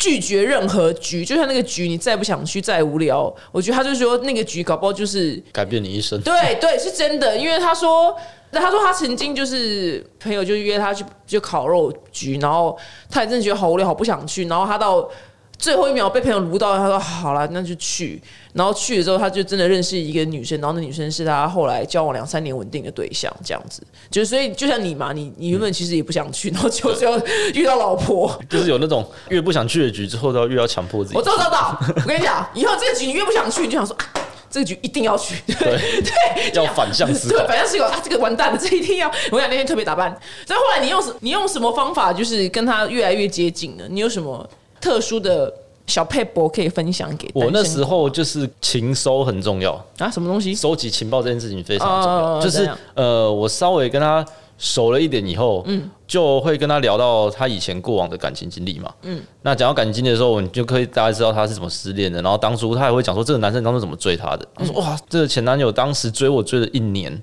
[0.00, 6.20] 拒绝任何局，就像那个局，你再不想去，再无聊，我觉得他就说那个局搞不好就是改变你一生。
[6.20, 8.16] 对对，是真的，因为他说，
[8.52, 12.78] 他说他曾经就是朋友就约他去就烤肉局，然后
[13.10, 15.10] 他也真的觉得好无聊，好不想去，然后他到
[15.58, 18.22] 最后一秒被朋友撸到，他说好了，那就去。
[18.54, 23.82] 然后去了之后，他就真的认识一个女生，然后那女生是他后来交往两三年稳定的对象，这样子。
[24.10, 27.20] 就是所以就像你嘛，你你原本其实也不想去，然后就就
[27.54, 28.40] 遇到老婆。
[28.48, 31.22] 就是有那种越不想去的局，之后都越要强迫自己我。
[31.22, 31.78] 知道，知道。
[31.96, 34.04] 我跟你讲，以后这个局你越不想去，你就想说啊，
[34.50, 35.34] 这个局一定要去。
[35.46, 37.46] 对对，要反向思对，考。
[37.46, 39.10] 反向思考啊，这个完蛋了，这一定要。
[39.30, 40.16] 我想那天特别打扮，
[40.46, 43.84] 但后来你用什你用什么方法，就是跟他越来越接近呢？
[43.88, 44.48] 你有什么
[44.80, 45.52] 特殊的
[45.86, 47.30] 小配博可以分享给？
[47.34, 50.54] 我那时候就是情收很重要，啊，什么东西？
[50.54, 52.40] 收集情报这件事情非常重要。
[52.40, 54.24] 就是呃，我稍微跟他
[54.58, 67.20] 熟了一点以后，嗯，就会跟他聊到他以前过往的感情经历嘛，嗯，那讲到感情经历的时候，你就可以大概知道他是怎么失恋的，然后当初他也会讲说这个男生当初怎么追他的，他说哇，这个前男友当时追我追了一年。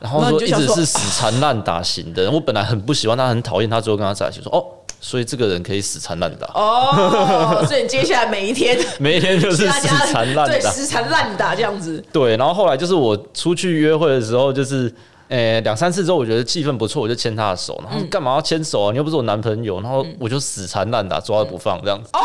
[0.00, 4.62] 然后说一直是死缠烂打型的，我本来很不喜欢他，很讨厌他，最后跟他在一起，说哦，
[5.00, 10.70] 所以这个人可以死缠烂打，哦， 所以你接下来每一天 每一天就是死缠烂打。
[10.70, 12.02] 死缠烂打这样子。
[12.12, 14.92] 对，然后后来就是我出去约会的时候，就是。
[15.28, 17.78] 诶，两三次之后，我觉得气氛不错，我就牵他的手。
[17.86, 18.92] 然后干嘛要牵手啊？
[18.92, 19.78] 你又不是我男朋友。
[19.82, 22.08] 然后我就死缠烂打，抓着不放这样子。
[22.14, 22.20] 哦，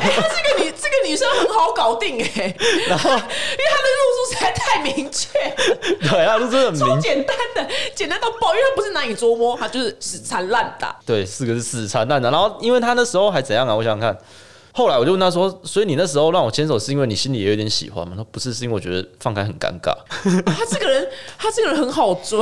[0.00, 0.69] 哎、他是个女这个
[1.10, 2.54] 女生很好搞定哎、
[2.86, 3.20] 然后 因为
[3.68, 5.28] 她的路数实在太明确，
[6.08, 10.96] 对啊，路真的很超明简单的，简单到爆，因为他不是难以捉摸，他就是死缠烂打。
[11.04, 12.30] 对，四个是死缠烂打。
[12.30, 13.74] 然后因为他那时候还怎样啊？
[13.74, 14.16] 我想想看。
[14.72, 19.92] 后来我就问他说：“所以你那时候让我牵手，是因为你心里也有点喜欢吗？”他说：“不是，是因为我觉得放开很尴尬。
[20.46, 22.38] 他这个人，他这个人很好追，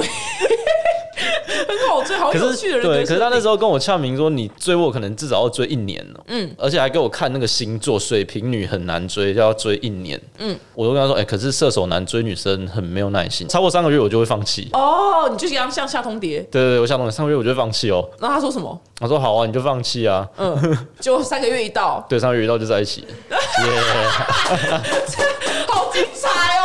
[1.68, 10.20] 很好追，好可是有趣的人对，可是他那时候候跟我呛明说，你追我可能至少要追一年呢、嗯，而且还给我看那个星座，水瓶女很难追，要追一年。
[10.38, 14.68] 嗯，我就跟他说：“哎、可是射手男追女生很没有耐心，超过三个月我就会放弃。
[14.72, 18.08] 哦，你就像像下通牒，对对对，我想懂，三个月我就会放弃哦。
[18.20, 18.78] 那他说什么？
[18.98, 20.26] 他说：“好啊，你就放弃啊。
[20.36, 23.02] 嗯，就三个月一到， 对，三个月一到就在一起。
[23.30, 23.36] 耶、
[25.68, 26.57] 好精彩！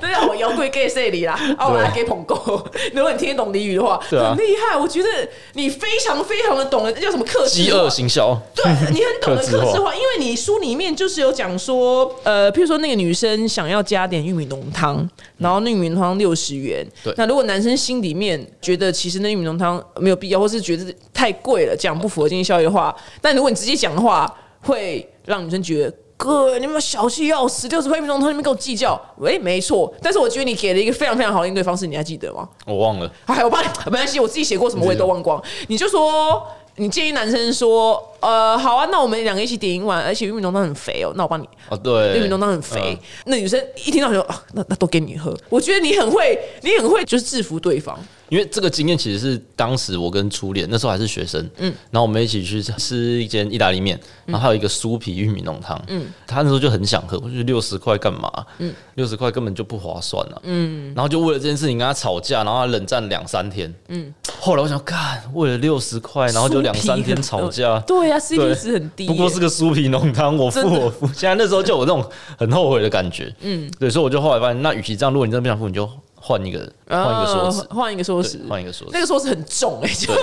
[0.00, 2.36] 那叫我摇柜 gay 这里啦，啊，我来给捧够。
[2.94, 4.76] 如果你听得懂俚语的话，对啊很厉害。
[4.76, 5.08] 我觉得
[5.54, 8.40] 你非常非常的懂得，那叫什么克制饥化饿行销。
[8.54, 25.94] 对你很懂得克制化克制化，因为你书里面就是有讲说，呃，譬如说那个女生想要加点玉米浓汤，然后那玉米浓汤六十元，对那如果男生心里面觉得其实那玉米浓汤没有必要，或是觉得太贵了，这样不符合经济效益的话，但如果你直接讲的话，会让女生觉得。
[26.16, 27.66] 哥，你们小气要死！
[27.68, 29.00] 六十块玉米浓汤，你们跟我计较？
[29.16, 29.92] 喂，没错。
[30.00, 32.48] 但是我觉得你给了一个非常非常好的应对方式，你还记得吗？
[32.64, 35.42] 我忘了，哎，我帮你，没关系，我自己写过什么我也都忘光。
[35.66, 36.46] 你就说，
[36.76, 42.96] 你建议男生说，呃，好啊，那我们两个一起点一碗，而且玉米浓汤很肥哦，那我帮你，哦，对，玉米浓汤很肥。
[42.98, 45.36] 嗯那女生一听到就啊，那那都给你喝。
[45.48, 47.98] 我觉得你很会，你很会，就是制服对方。
[48.32, 58.32] 因为这个经验其实是当时我跟初恋那时候还是学生，嗯，然后我们一起去吃一间意大利面，然后还有一个酥皮玉米浓汤，嗯，他那时候就很想喝，我就觉得六十块干嘛？
[58.56, 69.06] 嗯，六十块根本就不划算啊，嗯，然后就为了这件事情跟他吵架，然后他冷战两三天，嗯，后来我想，干，为了六十块，然后就两三天吵架，对呀、c 对 p 值很低。
[69.06, 71.06] 不过是个酥皮浓汤，我付我付。
[71.08, 72.02] 现在那时候就有那种
[72.38, 75.86] 很后悔的感觉，嗯，对，所以我就后来发现，那与其这样，如果你真的不想付，你就
[76.24, 79.00] 换一个换一个说辞，呃换一个说辞，换一个说辞那。
[79.00, 80.14] 个说辞很重哎、就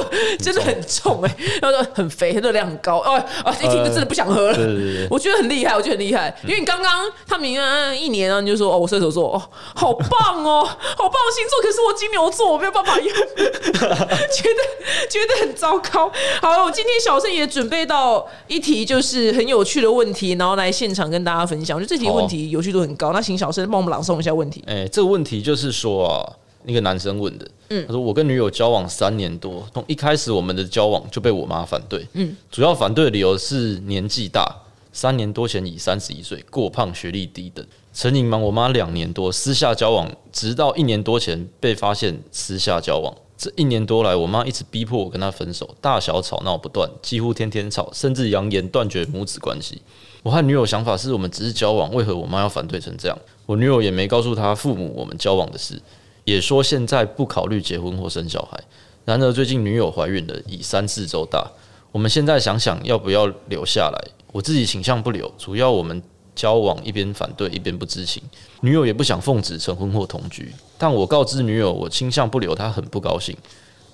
[0.46, 4.58] 真的很重哎、然后说很肥，热量很高，哦啊，一听就真的不想喝了。
[5.10, 9.42] 我觉得很厉害，我觉得很厉害，因为你刚刚他明年一年啊，你就说哦，我射手座，哦，
[9.76, 10.64] 好棒哦，
[10.96, 14.62] 好棒的星座，可是我金牛座，我没有办法用， 觉得
[15.10, 16.10] 觉得很糟糕。
[16.42, 21.78] 好了，我今天小盛也准备到一题就是很有趣的问题，然后来现场跟大家分享。
[21.78, 24.64] 我觉得这题好问题有趣度很高，那请小盛帮我们朗诵一下问题。
[24.66, 34.56] 哎、这个问题就是说啊，那个男生问的，嗯，他说我跟女友交往三年多，从一开始我们的交往就被我妈反对，嗯，主要反对的理由是年纪大，
[34.92, 43.14] 三年多前已三十一岁，过胖，学历低等，曾隐瞒我妈两年多，私下交往，直到一年多前被发现私下交往。
[43.38, 49.82] 这一年多来，我妈一直逼迫我跟她分手，大小吵闹不断，几乎天天吵，甚至扬言断绝母子关系。
[50.24, 53.18] 我和女友想法是我们只是交往，为何我妈要反对成这样？
[53.50, 55.82] 我女友也没告诉她父母我们交往的事，
[56.24, 58.64] 也说现在不考虑结婚或生小孩。
[59.06, 61.50] 然而最近女友怀孕了，已三四周大。
[61.92, 66.00] 我们现在想想要不要留下来，我自己倾向不留，主要我们
[66.36, 68.22] 交往一边反对一边不知情，
[68.62, 70.54] 女友也不想奉旨成婚或同居。
[70.78, 73.36] 但我告知女友我倾向不留，她很不高兴，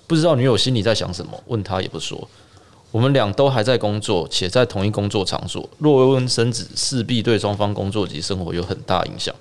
[0.06, 2.28] 不知道女友心里在想什么，问她也不说。
[2.96, 5.70] 我们俩都还在工作，且在同一工作场所。
[5.80, 9.36] 若未婚生子，势必对双方工作及生活有很大影响，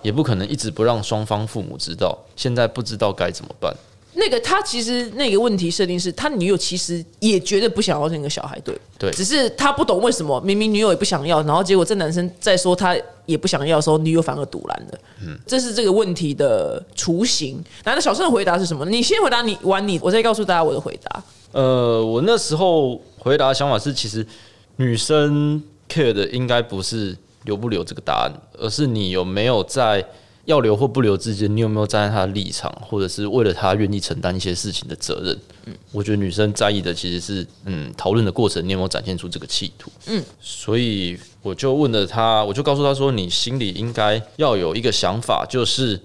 [0.00, 2.18] 也不可能一直不让双方父母知道。
[2.34, 3.70] 现在不知道该怎么办。
[4.14, 14.98] 那个他其实那个问题设定是他女友其实也觉得不想要那个小孩，对对只是他不懂为什么明明女友也不想要，然后结果这男生在说他也不想要的时候，女友反而堵拦了。
[15.26, 17.62] 嗯，这是这个问题的雏形。
[17.84, 18.86] 那小盛的回答是什么？
[18.86, 21.22] 你先回答你完你，我再告诉大家我的回答。
[21.54, 24.26] 呃，我那时候回答的想法是，其实
[24.74, 30.04] 女生 care 的应该不是留不留这个答案，而是你有没有在
[30.46, 35.38] 要留或不留之间，你有没有站在她的立场，或者是为了她愿意承担一些事情的责任。
[35.66, 39.92] 嗯，我觉得女生在意的其实是，嗯，讨论的过程，你有没有展现出这个企图。
[40.06, 46.00] 嗯，所以我就问了她，我就告诉她说，你心里应该要有一个想法，就是。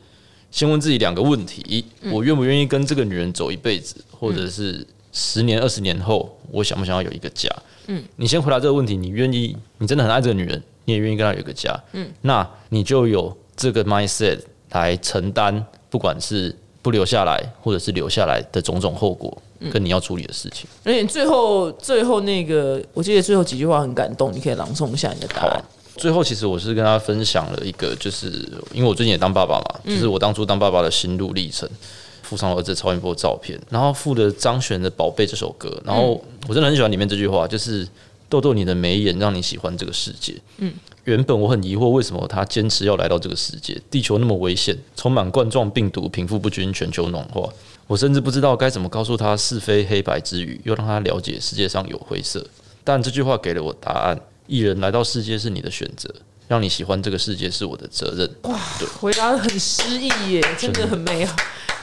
[0.52, 7.50] 先问自己两个问题：我愿不愿意跟这个女人走一辈子，或者是十年、二十年后，我想不想要有一个家？
[7.88, 14.40] 嗯，你先回答这个问题，你愿意，你真的很爱这个女人，你也愿意跟她有一个家，嗯，那你就有这个 mindset
[14.72, 19.36] 来承担，不管是不留下来，或者是留下来的种种后果，
[19.72, 20.68] 跟你要处理的事情。
[20.84, 25.64] 而且最后最后那个，我记得最后几句话很感动，你可以朗诵一下你的答案。
[25.98, 28.28] 最后，其实我是跟他分享了一个，就是
[28.72, 31.68] 因为我最近也当爸爸嘛，就是我当初当爸爸的心路历程，
[32.30, 37.88] 附上了儿子超音波照片，然后附了张悬的《宝贝》这首歌，然后我真的很喜欢里面这句话，就是
[38.30, 40.40] 逗逗你的眉眼，让你喜欢这个世界。
[40.58, 40.72] 嗯，
[41.06, 43.82] 原本我很疑惑，为什么他坚持要来到这个世界？
[43.90, 47.50] 地球那么危险，充满冠状病毒，贫富不均，全球暖化。
[47.88, 52.46] 我甚至不知道该怎么告诉他是非黑白之余，又让他了解世界上有灰色。
[52.84, 56.14] 但这句话给了我答案：艺人来到世界是你的选择，
[56.48, 58.30] 让你喜欢这个世界是我的责任。
[58.44, 58.60] 哇
[59.00, 61.36] 回答的很诗意耶，真的很美好，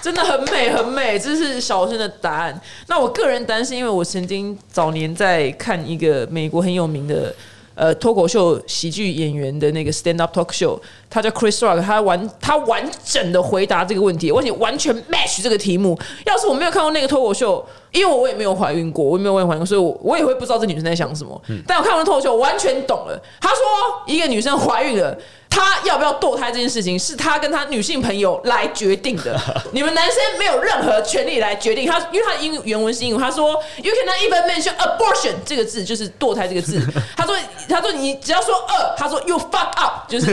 [0.03, 2.61] 真的很美很美，这是小生的答案。
[2.87, 7.35] 那我个人担心因为我曾经早年在看一个美国很有名的
[7.75, 15.99] 呃脱口秀喜剧演员的那个 stand up talk show，他叫 Chris Rock，他完他完整的回答这个问题，而且完全 match 这个题目。
[16.25, 21.41] 要是我没有看过那个脱口秀，因为我也没有怀孕过，我也没有怀孕过，所以我我也会不知道这女生在想什么。
[21.67, 23.21] 但我看完脱口秀，我完全懂了。
[23.41, 23.59] 他说
[24.07, 25.17] 一个女生怀孕了。
[25.49, 29.41] 她要不要堕胎这件事情，是她跟她女性朋友来决定的。
[29.73, 31.89] 你们男生没有任何权利来决定。
[31.89, 36.79] 他因为他英原文是英文，他说 “You cannot even mention abortion” 这个字，就是堕胎这个字。
[37.17, 37.35] 他说
[37.71, 40.27] 他说你只要说二，他说 “You fuck up”，就是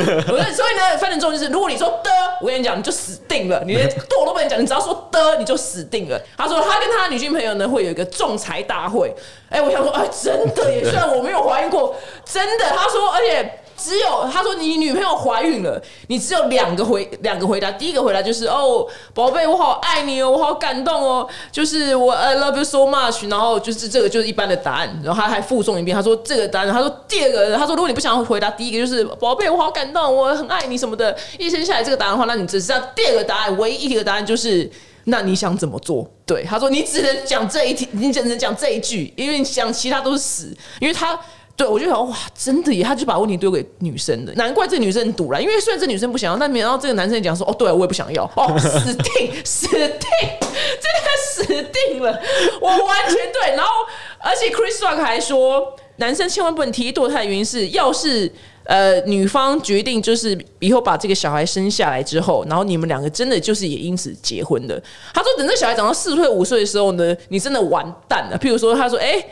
[0.64, 3.62] 所以呢，翻成中就是，如果你说的，我跟你讲，你就死定了。
[3.66, 3.86] 你连
[4.18, 6.18] 我都不能讲，你只要说的，你就死定了。
[6.38, 9.14] 他说他跟他女性朋友呢会有一个仲裁大会。
[9.50, 10.84] 哎，我想说，哎，真的耶！
[10.90, 12.66] 虽然我没有怀孕过，真的。
[12.70, 13.60] 他说，而且。
[13.84, 17.70] 只有他说你女朋友怀孕了，你只有两个回两个回答。
[17.72, 23.28] 第一个回答就是哦，宝贝，我好爱你哦，我好感动哦，就是我 I love you so much。
[23.28, 25.02] 然后就是这个就是一般的答案。
[25.04, 26.72] 然后他还附送一遍，他说这个答案。
[26.72, 34.72] 他说第二个，他说如果你不想回答第一个，就是宝贝，我好感动，我很爱你什么的，一生下来这个答案的话，那你只剩下第二个答案，唯一一个答案就是
[35.06, 36.10] 那你想怎么做？
[36.26, 41.20] 对，他说你只能讲这一题，你只能讲这一句，因为你想其他都是死，因为他。
[41.56, 42.84] 对，我就想哇，真的耶！
[42.84, 45.40] 他就把问题丢给女生的，难怪这女生很堵了。
[45.40, 52.20] 因为虽然这女生不想要，但没想到这个男生讲说：“哦，对我也不想要。”哦， 死定，死定，真的死定了！
[52.60, 53.56] 我完全对。
[53.56, 53.70] 然后，
[54.18, 58.32] 而且 Chris Rock 还说，男生千万不能提堕胎的原因是，要是
[58.64, 64.82] 呃女方决定就是以后把这个小孩生下来之后，然后你们两个真的就是也因此结婚的。
[65.14, 68.40] 他说，等这小孩长到四岁五岁的时候呢，你真的完蛋了。
[68.40, 69.24] 譬如说，他说：“哎。”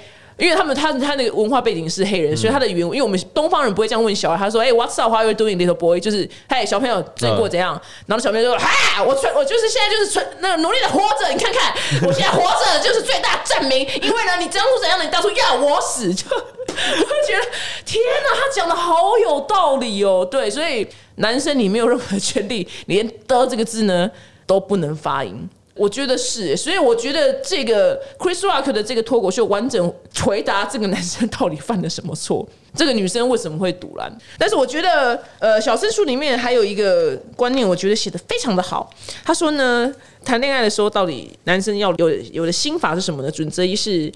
[0.41, 5.11] 因为他们他他那个文化背景是黑人，所以他的语言，因为我们东方人不会这样问小孩，他说：“哎，What's up?
[5.11, 11.71] How are you doing, little boy？” 就是“嘿，小朋友最过怎样？”然后小朋友就说：“哈，我存我就是现在就是存那个努力的活着，你看看
[12.07, 13.81] 我现在活着就是最大证明。
[14.01, 17.45] 因为呢，你当初怎样的，你当初要我死，就我就觉得
[17.85, 20.27] 天哪，他讲的好有道理哦。
[20.29, 24.09] 对，所以男生你没有任何权利，连的这个字呢
[24.47, 25.47] 都不能发音。
[25.81, 29.91] 我觉得是，所以我觉得这个 Chris Rock 的这个脱口秀完整
[30.23, 34.15] 回答这个男生到底犯了什么错， 这个女生为什么会堵拦？
[34.37, 38.87] 但是我觉得，呃，小生书里面还有一个观念，我觉得写的非常的好。
[39.25, 39.91] 他说呢，
[40.23, 43.31] 谈恋爱的时候到底男生要有有的心法是什么呢？
[43.31, 44.11] 准则一是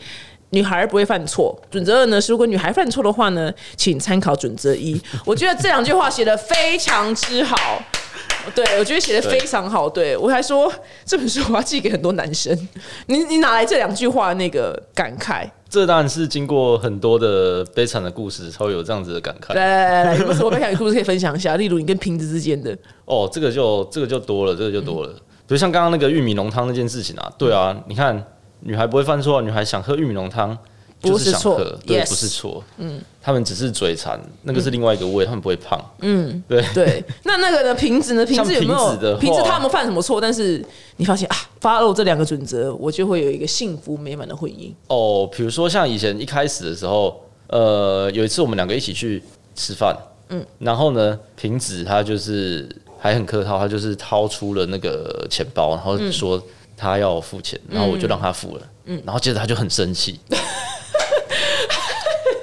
[0.51, 5.01] 女孩不会犯错，准则二呢是如果女孩犯错的话呢，请参考准则一。
[5.25, 7.81] 我觉得这两句话写的非常之好。
[8.53, 9.89] 对，我觉得写的非常好。
[9.89, 10.71] 对我还说
[11.05, 12.55] 这本书我要寄给很多男生。
[13.07, 15.49] 你你哪来这两句话那个感慨？
[15.69, 19.53] 这当然是经过很多的悲惨的故事才会有这样子的感慨。
[19.53, 21.55] 来来来来，有什么悲惨的故事可以分享一下？
[21.57, 22.77] 例如你跟瓶子之间的。
[23.05, 25.09] 哦，这个就这个就多了，这个就多了。
[25.47, 28.23] 比如像刚刚那个玉米浓汤那件事情啊，对啊，你看
[28.61, 30.57] 女孩不会犯错，女孩想喝玉米浓汤。
[31.11, 32.63] 不是错，对，不是错。
[32.77, 35.79] 嗯，他们只是嘴馋，那个是另外一个味，他们不会胖。
[36.01, 37.03] 嗯，对对。
[37.23, 37.75] 那那个呢？
[37.75, 38.25] 瓶子呢？
[38.25, 39.17] 瓶子有没有？
[39.17, 40.19] 瓶子他们犯什么错？
[40.19, 40.63] 但是
[40.97, 44.71] 你发现啊，follow 这两个准则，我就会有一个幸福美满的婚姻。
[44.87, 49.21] 哦，比如说像以前一开始的时候，呃，有一次我们两个一起去
[49.55, 49.95] 吃饭，
[50.29, 52.67] 嗯，然后呢，瓶子他就是
[52.99, 56.41] 还很客套，他就是掏出了那个钱包，然后说
[56.77, 60.19] 他要付钱，然后我就让他付了，嗯，然后接着他就很生气。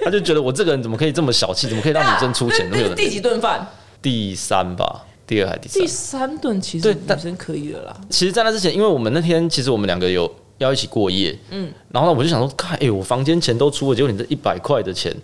[0.05, 1.69] 他就觉得我这个人怎么可以这么小气？
[1.69, 2.69] 怎么可以让女生出钱？
[2.71, 3.67] 那第几顿饭？
[4.01, 5.81] 第三吧，第二还是第三？
[5.81, 7.97] 第三顿其实女生可以了啦。
[8.11, 15.15] 其实，在那之前，因为我们那天其实我们两个有要一起过夜，嗯，然后呢我就想说，看，哎，我房间钱都出了，结果你这一百块的钱，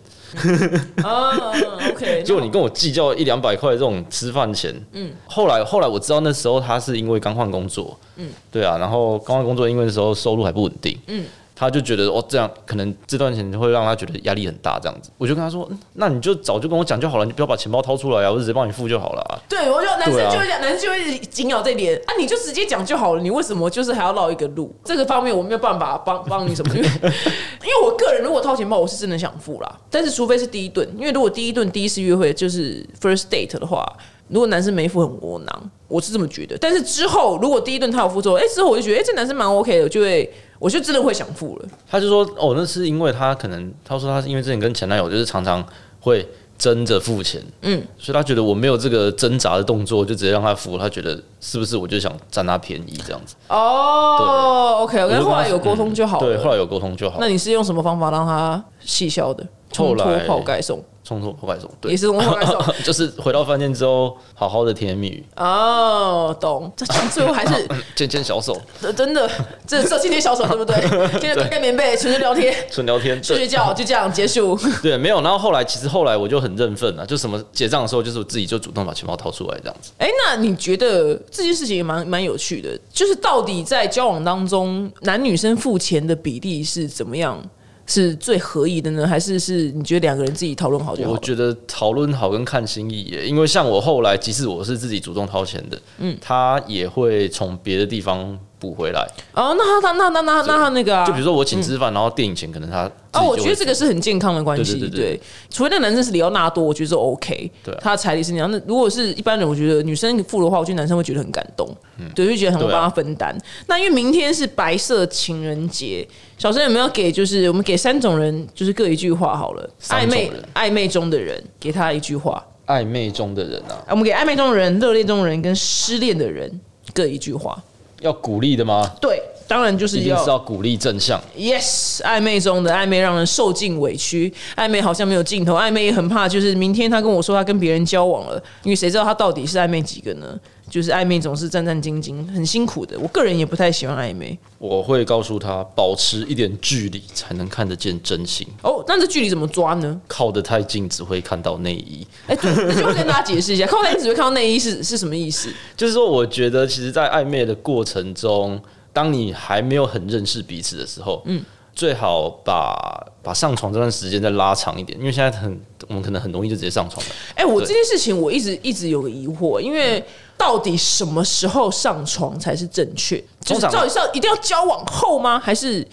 [1.03, 1.53] 啊
[1.91, 11.25] ，OK， 结果你跟我计较一两百块这种吃饭钱，嗯，后来后来我知道那时候他是因为刚换工作，嗯，对啊，然后刚换工作，因为那时候收入还不稳定，嗯。
[11.59, 19.43] 他就觉得哦，这样可能这段钱会让他觉得压力很大，这样子，我就跟他说，那你就早就跟我讲就好了，你不要把钱包掏出来啊，我直接帮你付就好了。
[19.49, 24.73] 对，我就男生就会讲，男生就会紧咬这点啊，你就直接讲就好了，你为什么就是还要绕一个路？
[24.85, 33.85] 这个方面我没有办法帮帮你什么，因为 因为我个人如果掏钱包，我是真的想付啦，但是除非是第一顿，因为如果第一顿第一次约会就是 first date 的话。
[34.31, 36.55] 如果男生没付很窝囊，我是这么觉得。
[36.59, 41.69] 但是之后如果第一顿他有付之后，哎、之后我就觉得哎、这男生蛮 OK 的，我就会我就真的会想付了。
[41.89, 45.65] 他就说哦，那是因为他可能他说他是因为之前跟前男友就是常常
[46.01, 53.37] 会争着付钱，嗯，所以他觉得我没有这个挣扎的动作，就直接让他付，他觉得是不是我就想占他便宜这样子？
[53.49, 56.27] 哦，OK，我就跟他跟后来有沟通就好了。
[56.27, 57.19] 对，后来有沟通就好。
[57.21, 59.47] 那你是用什么方法让他细消的？
[59.73, 62.59] 冲脱后来泡盖送，冲突破盖送，对也，是冲脱泡盖送。
[62.85, 66.71] 就是回到饭店之后，好好的甜言蜜语，哦，懂。
[66.77, 69.29] 这最后还是 牵牵小手，呃真的，
[69.67, 70.77] 这这牵牵小手对不对？
[71.21, 74.59] 今天盖棉被，纯粹聊天，纯聊天，对睡睡觉，就这样结束。
[74.83, 75.21] 对，没有。
[75.21, 79.93] 然后后来其实后来我就很认份了，就什么结账的时候，就是我自己就主动把钱包掏出来这样子。
[79.99, 82.79] 哎，那你觉得这件事情也蛮蛮有趣的？
[82.93, 87.43] 就是到底在交往当中，男女生付钱的比例是怎么样？
[87.89, 91.11] 是最合意的呢，还是是你觉得两个人自己讨论好就好？
[91.11, 99.01] 我觉得讨论好跟看心意耶，因为像我后来，即使我是自己主动掏钱的，嗯，他也会从别的地方补回来。
[99.33, 105.21] 哦，那他那那那那那他那个啊，就比如说我请吃饭，然后电影钱可能他啊，我觉得这个是是很健康的关系，对对对对。
[105.49, 107.81] 除非那男生是里奥纳多，我觉得是 OK，对啊。
[107.81, 108.51] 他的彩礼是那样。
[108.51, 111.67] 那如果是一般人，我觉得女生付的话，我觉得男生会觉得很感动，
[112.15, 113.35] 对，就觉得很会帮他分担。
[113.67, 116.07] 那因为明天是白色情人节，
[116.39, 126.49] 小生有没有给就是我们给三种人就是各一句话好了，暧昧暧昧中的人给他一句话，暧昧中的人啊，啊我们给暧昧中的人、热恋中的人跟失恋的人
[126.95, 127.61] 各一句话。
[128.01, 128.89] 要鼓励的吗？
[129.01, 131.21] 对，当然就是一定要是要鼓励正向。
[131.37, 140.39] Yes，暧昧中的暧昧让人受尽委屈，暧昧好像没有尽头，暧昧也很怕，就是明天他跟我说他跟别人交往了，因为谁知道他到底是暧昧几个呢？
[140.69, 142.99] 就是暧昧总是战战兢兢，很辛苦的。
[142.99, 144.39] 我个人也不太喜欢暧昧。
[144.59, 148.47] 我会告诉他，保持一点距离，才能看得见真心。
[148.63, 150.01] 哦，那这距离怎么抓呢？
[150.07, 152.07] 靠得太近，只会看到内衣。
[152.27, 155.49] 哎、对，那就跟大家解释一下， 靠太近只会看到内衣是是什么意思？
[155.77, 158.61] 就是说，我觉得其实，在暧昧的过程中，
[158.93, 161.43] 当你还没有很认识彼此的时候，嗯，
[161.75, 167.13] 最好把把上床这段时间再拉长一点，因为现在很我们可能很容易就直接上床了。
[167.37, 170.05] 哎、我这件事情我一直一直有个疑惑，因为
[170.39, 173.23] 到底什么时候上床才是正确？
[173.41, 175.39] 就是到底是要一定要交往后吗？
[175.39, 175.87] 还是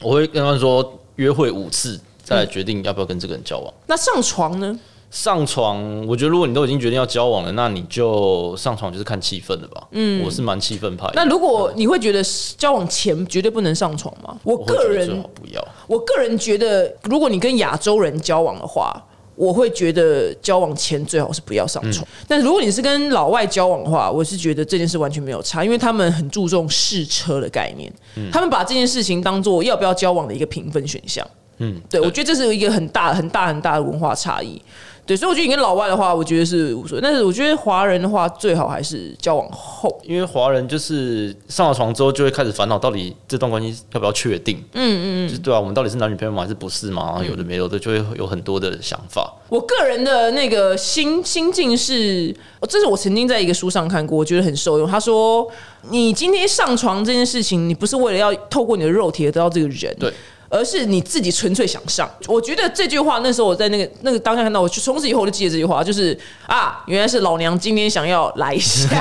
[0.00, 3.74] 我会跟他们说，约会五次，再来决定要不要跟这个人交往。
[3.86, 4.78] 那上床呢？
[5.10, 9.88] 上床，我觉得如果你都已经决定要交往了，那你就上床就是看气氛了吧。
[9.92, 11.12] 嗯，我是蛮气氛派的。
[11.14, 12.22] 那如果你会觉得
[12.58, 14.36] 交往前绝对不能上床吗？
[14.44, 15.66] 我个觉得最人好不要。
[15.86, 19.02] 我个人觉得，如果你跟亚洲人交往的话，
[19.38, 22.04] 我会觉得交往前最好是不要上床。
[22.26, 27.92] 但如果你是跟老外交往的话，我是觉得这件事完全没有差，因为他们很注重试车的概念，
[28.32, 31.24] 他们把这件事情当做要不要交往的一个评分选项。
[31.58, 34.60] 嗯，对，我觉得这是一个很大、很大、很大的文化差异。
[35.04, 37.00] 对，所以我觉得你跟老外的话，我觉得是无所谓。
[37.00, 39.98] 但是我觉得华人的话，最好还是交往后。
[40.04, 44.62] 因为华人就是上了床之后就会开始烦恼，到底这段关系要不要确定？
[44.74, 46.42] 嗯嗯嗯，就对啊，我们到底是男女朋友吗？
[46.42, 47.06] 还是不是嘛？
[47.06, 49.34] 然后有的没有的，就会有很多的想法。
[49.48, 52.30] 我个人的那个心心境是，
[52.60, 54.86] 哦这是我曾经在一个书上看过，我觉得很受用。
[54.86, 55.50] 他说，
[55.88, 60.12] 你今天上床这件事情，你不是为了要透过你的肉体而得到这个人，对。
[60.48, 62.08] 而是你自己纯粹想上。
[62.26, 68.88] 我觉得这句话那时候我在那个那个当下看到，我就从此以后我就记得这句话，就是啊，原来是老娘今天想要来一下。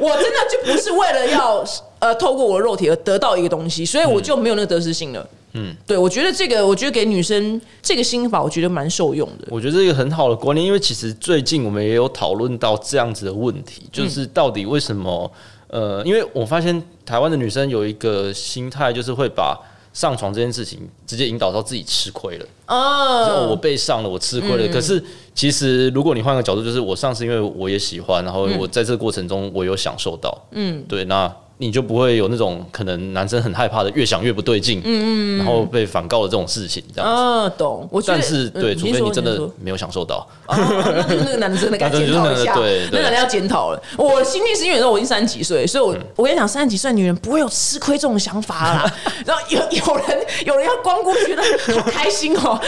[0.00, 1.64] 我真的就不是为了要
[1.98, 5.26] 呃透过我的肉体而得到一个东西，所以我就没有那个得失心了。
[5.54, 9.48] 嗯，对，我觉得这个，我觉得给女生这个心法，我觉得蛮受用的。
[9.48, 15.30] 我觉得这个很好的观念，因为其实最近我们也有讨论到这样子的问题，就是到底为什么？
[15.68, 19.58] 呃，因为我发现台湾的女生有一个心态，就是会把
[19.92, 22.46] 上床这件事情直接引导到自己吃亏了。
[22.66, 24.72] 哦，我被上了，我吃亏了。
[24.72, 25.02] 可是
[25.34, 30.36] 其实如果你换个角度，就是我上是因为我也喜欢，然后我在这个过程中我有享受到。
[30.50, 31.34] 嗯，对，那。
[31.58, 37.16] 你就不会有那种可能男生很害怕的，越想越不对劲，嗯嗯，然后被反告的这种事情，这样子。
[37.16, 37.88] 啊，懂。
[37.90, 43.82] 我觉得但是对，嗯除非你真的没有享受到，哦，那就是那个男的真的该检讨一下，就是那个男的要检讨了。
[43.96, 48.94] 我心境是因为我已经三十几岁，所以我、我跟你讲，三十几岁女人不会有吃亏这种想法啦。
[49.26, 51.42] 然后有有人有人要光顾，觉得
[51.74, 52.60] 好开心哦。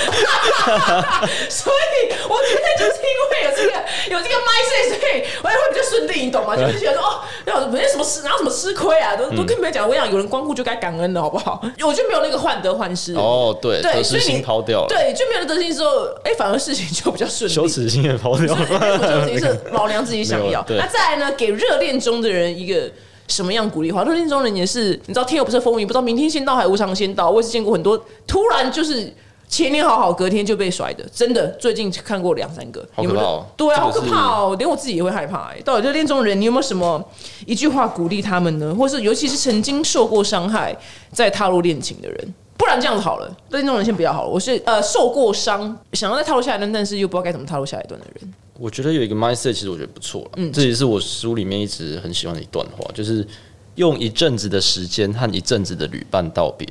[1.49, 3.72] 所以我觉得就是因为有这个
[4.11, 6.57] 有这个 mindset，所以我也会比较顺利，你懂吗？
[6.57, 9.89] 就是觉得说哦，那没什么吃，哪有什么吃亏啊，都都更没有讲。
[9.89, 11.61] 我讲有人光顾就该感恩的好不好？
[11.87, 13.14] 我就没有那个患得患失。
[13.14, 17.55] 哦，对，对，所以你心抛掉了，对，就没有了得失心之后，哎，反而事情就比较顺利。
[17.55, 19.24] 羞耻心也抛掉了。
[19.24, 20.64] 自己 是老娘自己想要。
[20.68, 22.91] 那再来呢，给热恋中的人一个。
[23.28, 24.03] 什么样鼓励话？
[24.03, 27.31] 热恋中的人也是，你知道天有不测风云，不知道明天先到还无常先到。
[27.31, 29.09] 我也是见过很多突然就是
[29.51, 31.48] 前天好好，隔天就被甩的，真的。
[31.59, 35.61] 最近看过两三个，好可怕哦有对啊，好可怕哦，连我自己也会害怕、欸。
[35.62, 37.05] 到底热恋中的人，你有没有什么
[37.46, 38.72] 一句话鼓励他们呢？
[38.72, 40.74] 或是尤其是曾经受过伤害
[41.12, 42.34] 再踏入恋情的人？
[42.57, 44.28] 不然这样子好了，热恋中人先不要好了。
[44.28, 48.32] 我是呃受过伤，想要再踏入下一段，但是又不知道该怎么踏入下一段的人。
[48.57, 50.30] 我觉得有一个 mindset，其实我觉得不错了。
[50.36, 53.26] 嗯，这也是我书里面一直很喜欢的一段话，就是
[53.74, 56.68] 用一阵子的时间和一阵子的旅伴道别，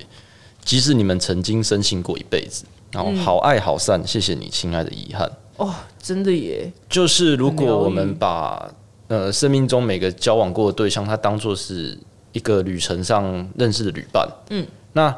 [0.63, 5.29] 即使你们曾经深信过一辈子，然后好爱好散，谢谢你，亲爱的遗憾。
[5.57, 8.71] 哦，真的耶，就是如果我们把
[9.07, 11.97] 呃生命中每个交往过的对象，他当做是
[12.31, 15.13] 一个旅程上认识的旅伴，嗯，那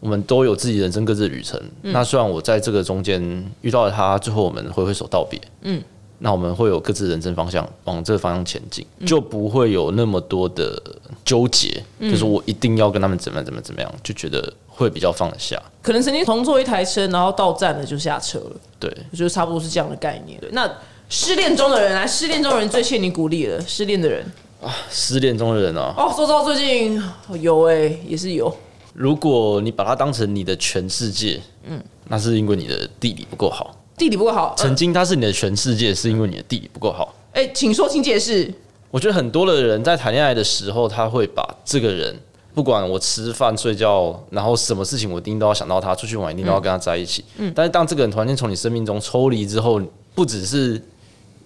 [0.00, 1.60] 我们都有自己人生各自的旅程。
[1.82, 3.20] 那虽然我在这个中间
[3.60, 5.82] 遇到了他，最后我们挥挥手道别，嗯，
[6.18, 10.80] 那我们会有各自人生方向，往这个方向前进，就不会有那么多的
[11.24, 15.60] 纠结，就是我一定要跟他们怎么怎么怎么样，就觉得会比较放得下。
[15.82, 18.56] 可能曾经同坐一台车，然后到站了就下车了。
[18.80, 20.40] 对，我觉得差不多是这样的概念。
[20.40, 20.70] 对，那
[21.08, 23.60] 失恋中的人来，失恋中的人最欠你鼓励了。
[23.60, 24.24] 失恋的人
[24.62, 27.02] 啊，失恋中的人啊，哦，周遭最近
[27.40, 28.54] 有哎、也是有。
[28.94, 33.76] 如果你把它当成你的全世界，嗯，那是因为你的地理不够好。
[33.96, 37.14] 地理不够好，曾嗯经他是你的全世界，是因为你的地理不够好。
[37.32, 38.52] 哎、请说，请解释。
[38.90, 42.14] 我觉得很多的人在谈恋爱的时候，他会把这个人，
[42.54, 47.24] 不管我吃饭、睡觉，然后什么事情我一定都要想到他，出去玩一定都要跟他在一起。
[47.36, 49.82] 嗯，但是当这个人突然间从你生命中抽离之后，
[50.14, 50.80] 不只是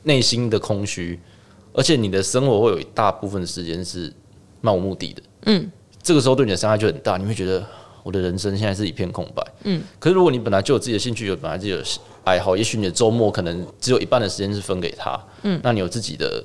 [0.04, 1.18] 内心的空虚，
[1.72, 4.12] 而且你的生活会有一大部分的时间是
[4.60, 5.22] 漫无目的的。
[5.46, 5.70] 嗯，
[6.02, 7.66] 这个时候对你的伤害就很大，你会觉得
[8.02, 9.42] 我的人生现在是一片空白。
[9.64, 11.82] 嗯，可是如果你本来就有自己的兴趣，有本来自己的
[12.24, 15.18] 爱好，也许你的周末可能只有一半的时间是分给他。
[15.42, 16.42] 嗯，那你有自己的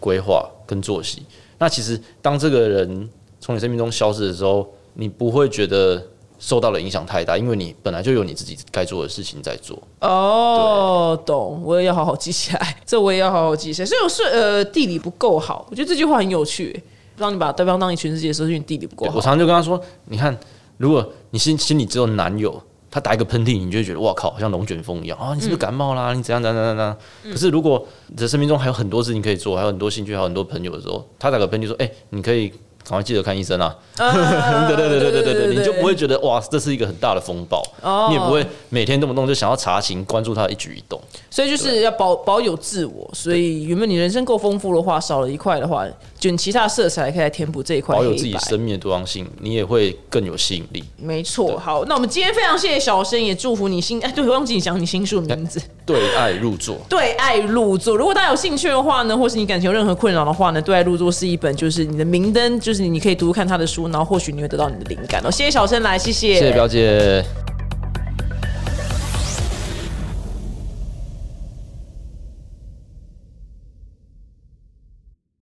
[0.00, 1.22] 规划跟作息。
[1.58, 3.08] 那其实当这个人
[3.40, 6.02] 从你生命中消失的时候，你不会觉得
[6.38, 9.80] 受到了影响太大，因为你本来就有你自己该做的事情在做。
[10.00, 13.86] 哦，懂，我也要好好记起来，这我也要好好记起来。
[13.86, 16.82] 所以我是呃地理不够好，我觉得这句话很有趣。
[17.18, 19.16] 当你把对方当你全世界的时候，你地理不够好。
[19.16, 20.36] 我常常就跟他说：“你看，
[20.76, 25.34] 如果你心心里只有男友，他打一个喷嚏，你就会觉得哇靠，好像龙卷风一样啊！
[25.34, 26.14] 你是不是感冒啦？
[26.14, 26.96] 你怎样怎样怎样怎样？
[27.34, 32.52] 可是如果你的生命中还有很多事情可以做，还有很多兴趣，还有很多朋友的时候，他打个喷嚏说：哎、你可以
[32.88, 33.74] 赶快记得看医生啊！
[33.98, 34.12] 啊
[34.68, 41.00] 对对对对对对对，你就不会觉得哇，这是一个很大的风暴，哦你也不会每天动不动就想要查情，关注他的一举一动。
[41.28, 43.10] 所以就是要保保有自我。
[43.12, 45.84] 所以原本你人生够丰富的话，少了一块的话，
[46.20, 48.04] 卷其他色彩可以来填补这一块保。
[48.04, 50.84] 有自己生命的多样性，你也会更有吸引力。
[50.96, 51.58] 没错。
[51.58, 55.60] 好，那我们今天非常谢谢小生，也祝福你新哎，对，我忘记你讲你新书的名字。
[55.86, 65.30] 对爱入座，对爱入座，如果大家有兴趣的话呢，或是你感情有任何困扰的话呢，对爱入座是一本就是你的明灯，就是你可以读读看他的书，然后或许你会得到你的灵感哦。
[65.30, 67.24] 谢谢小生来，谢谢，谢谢表姐。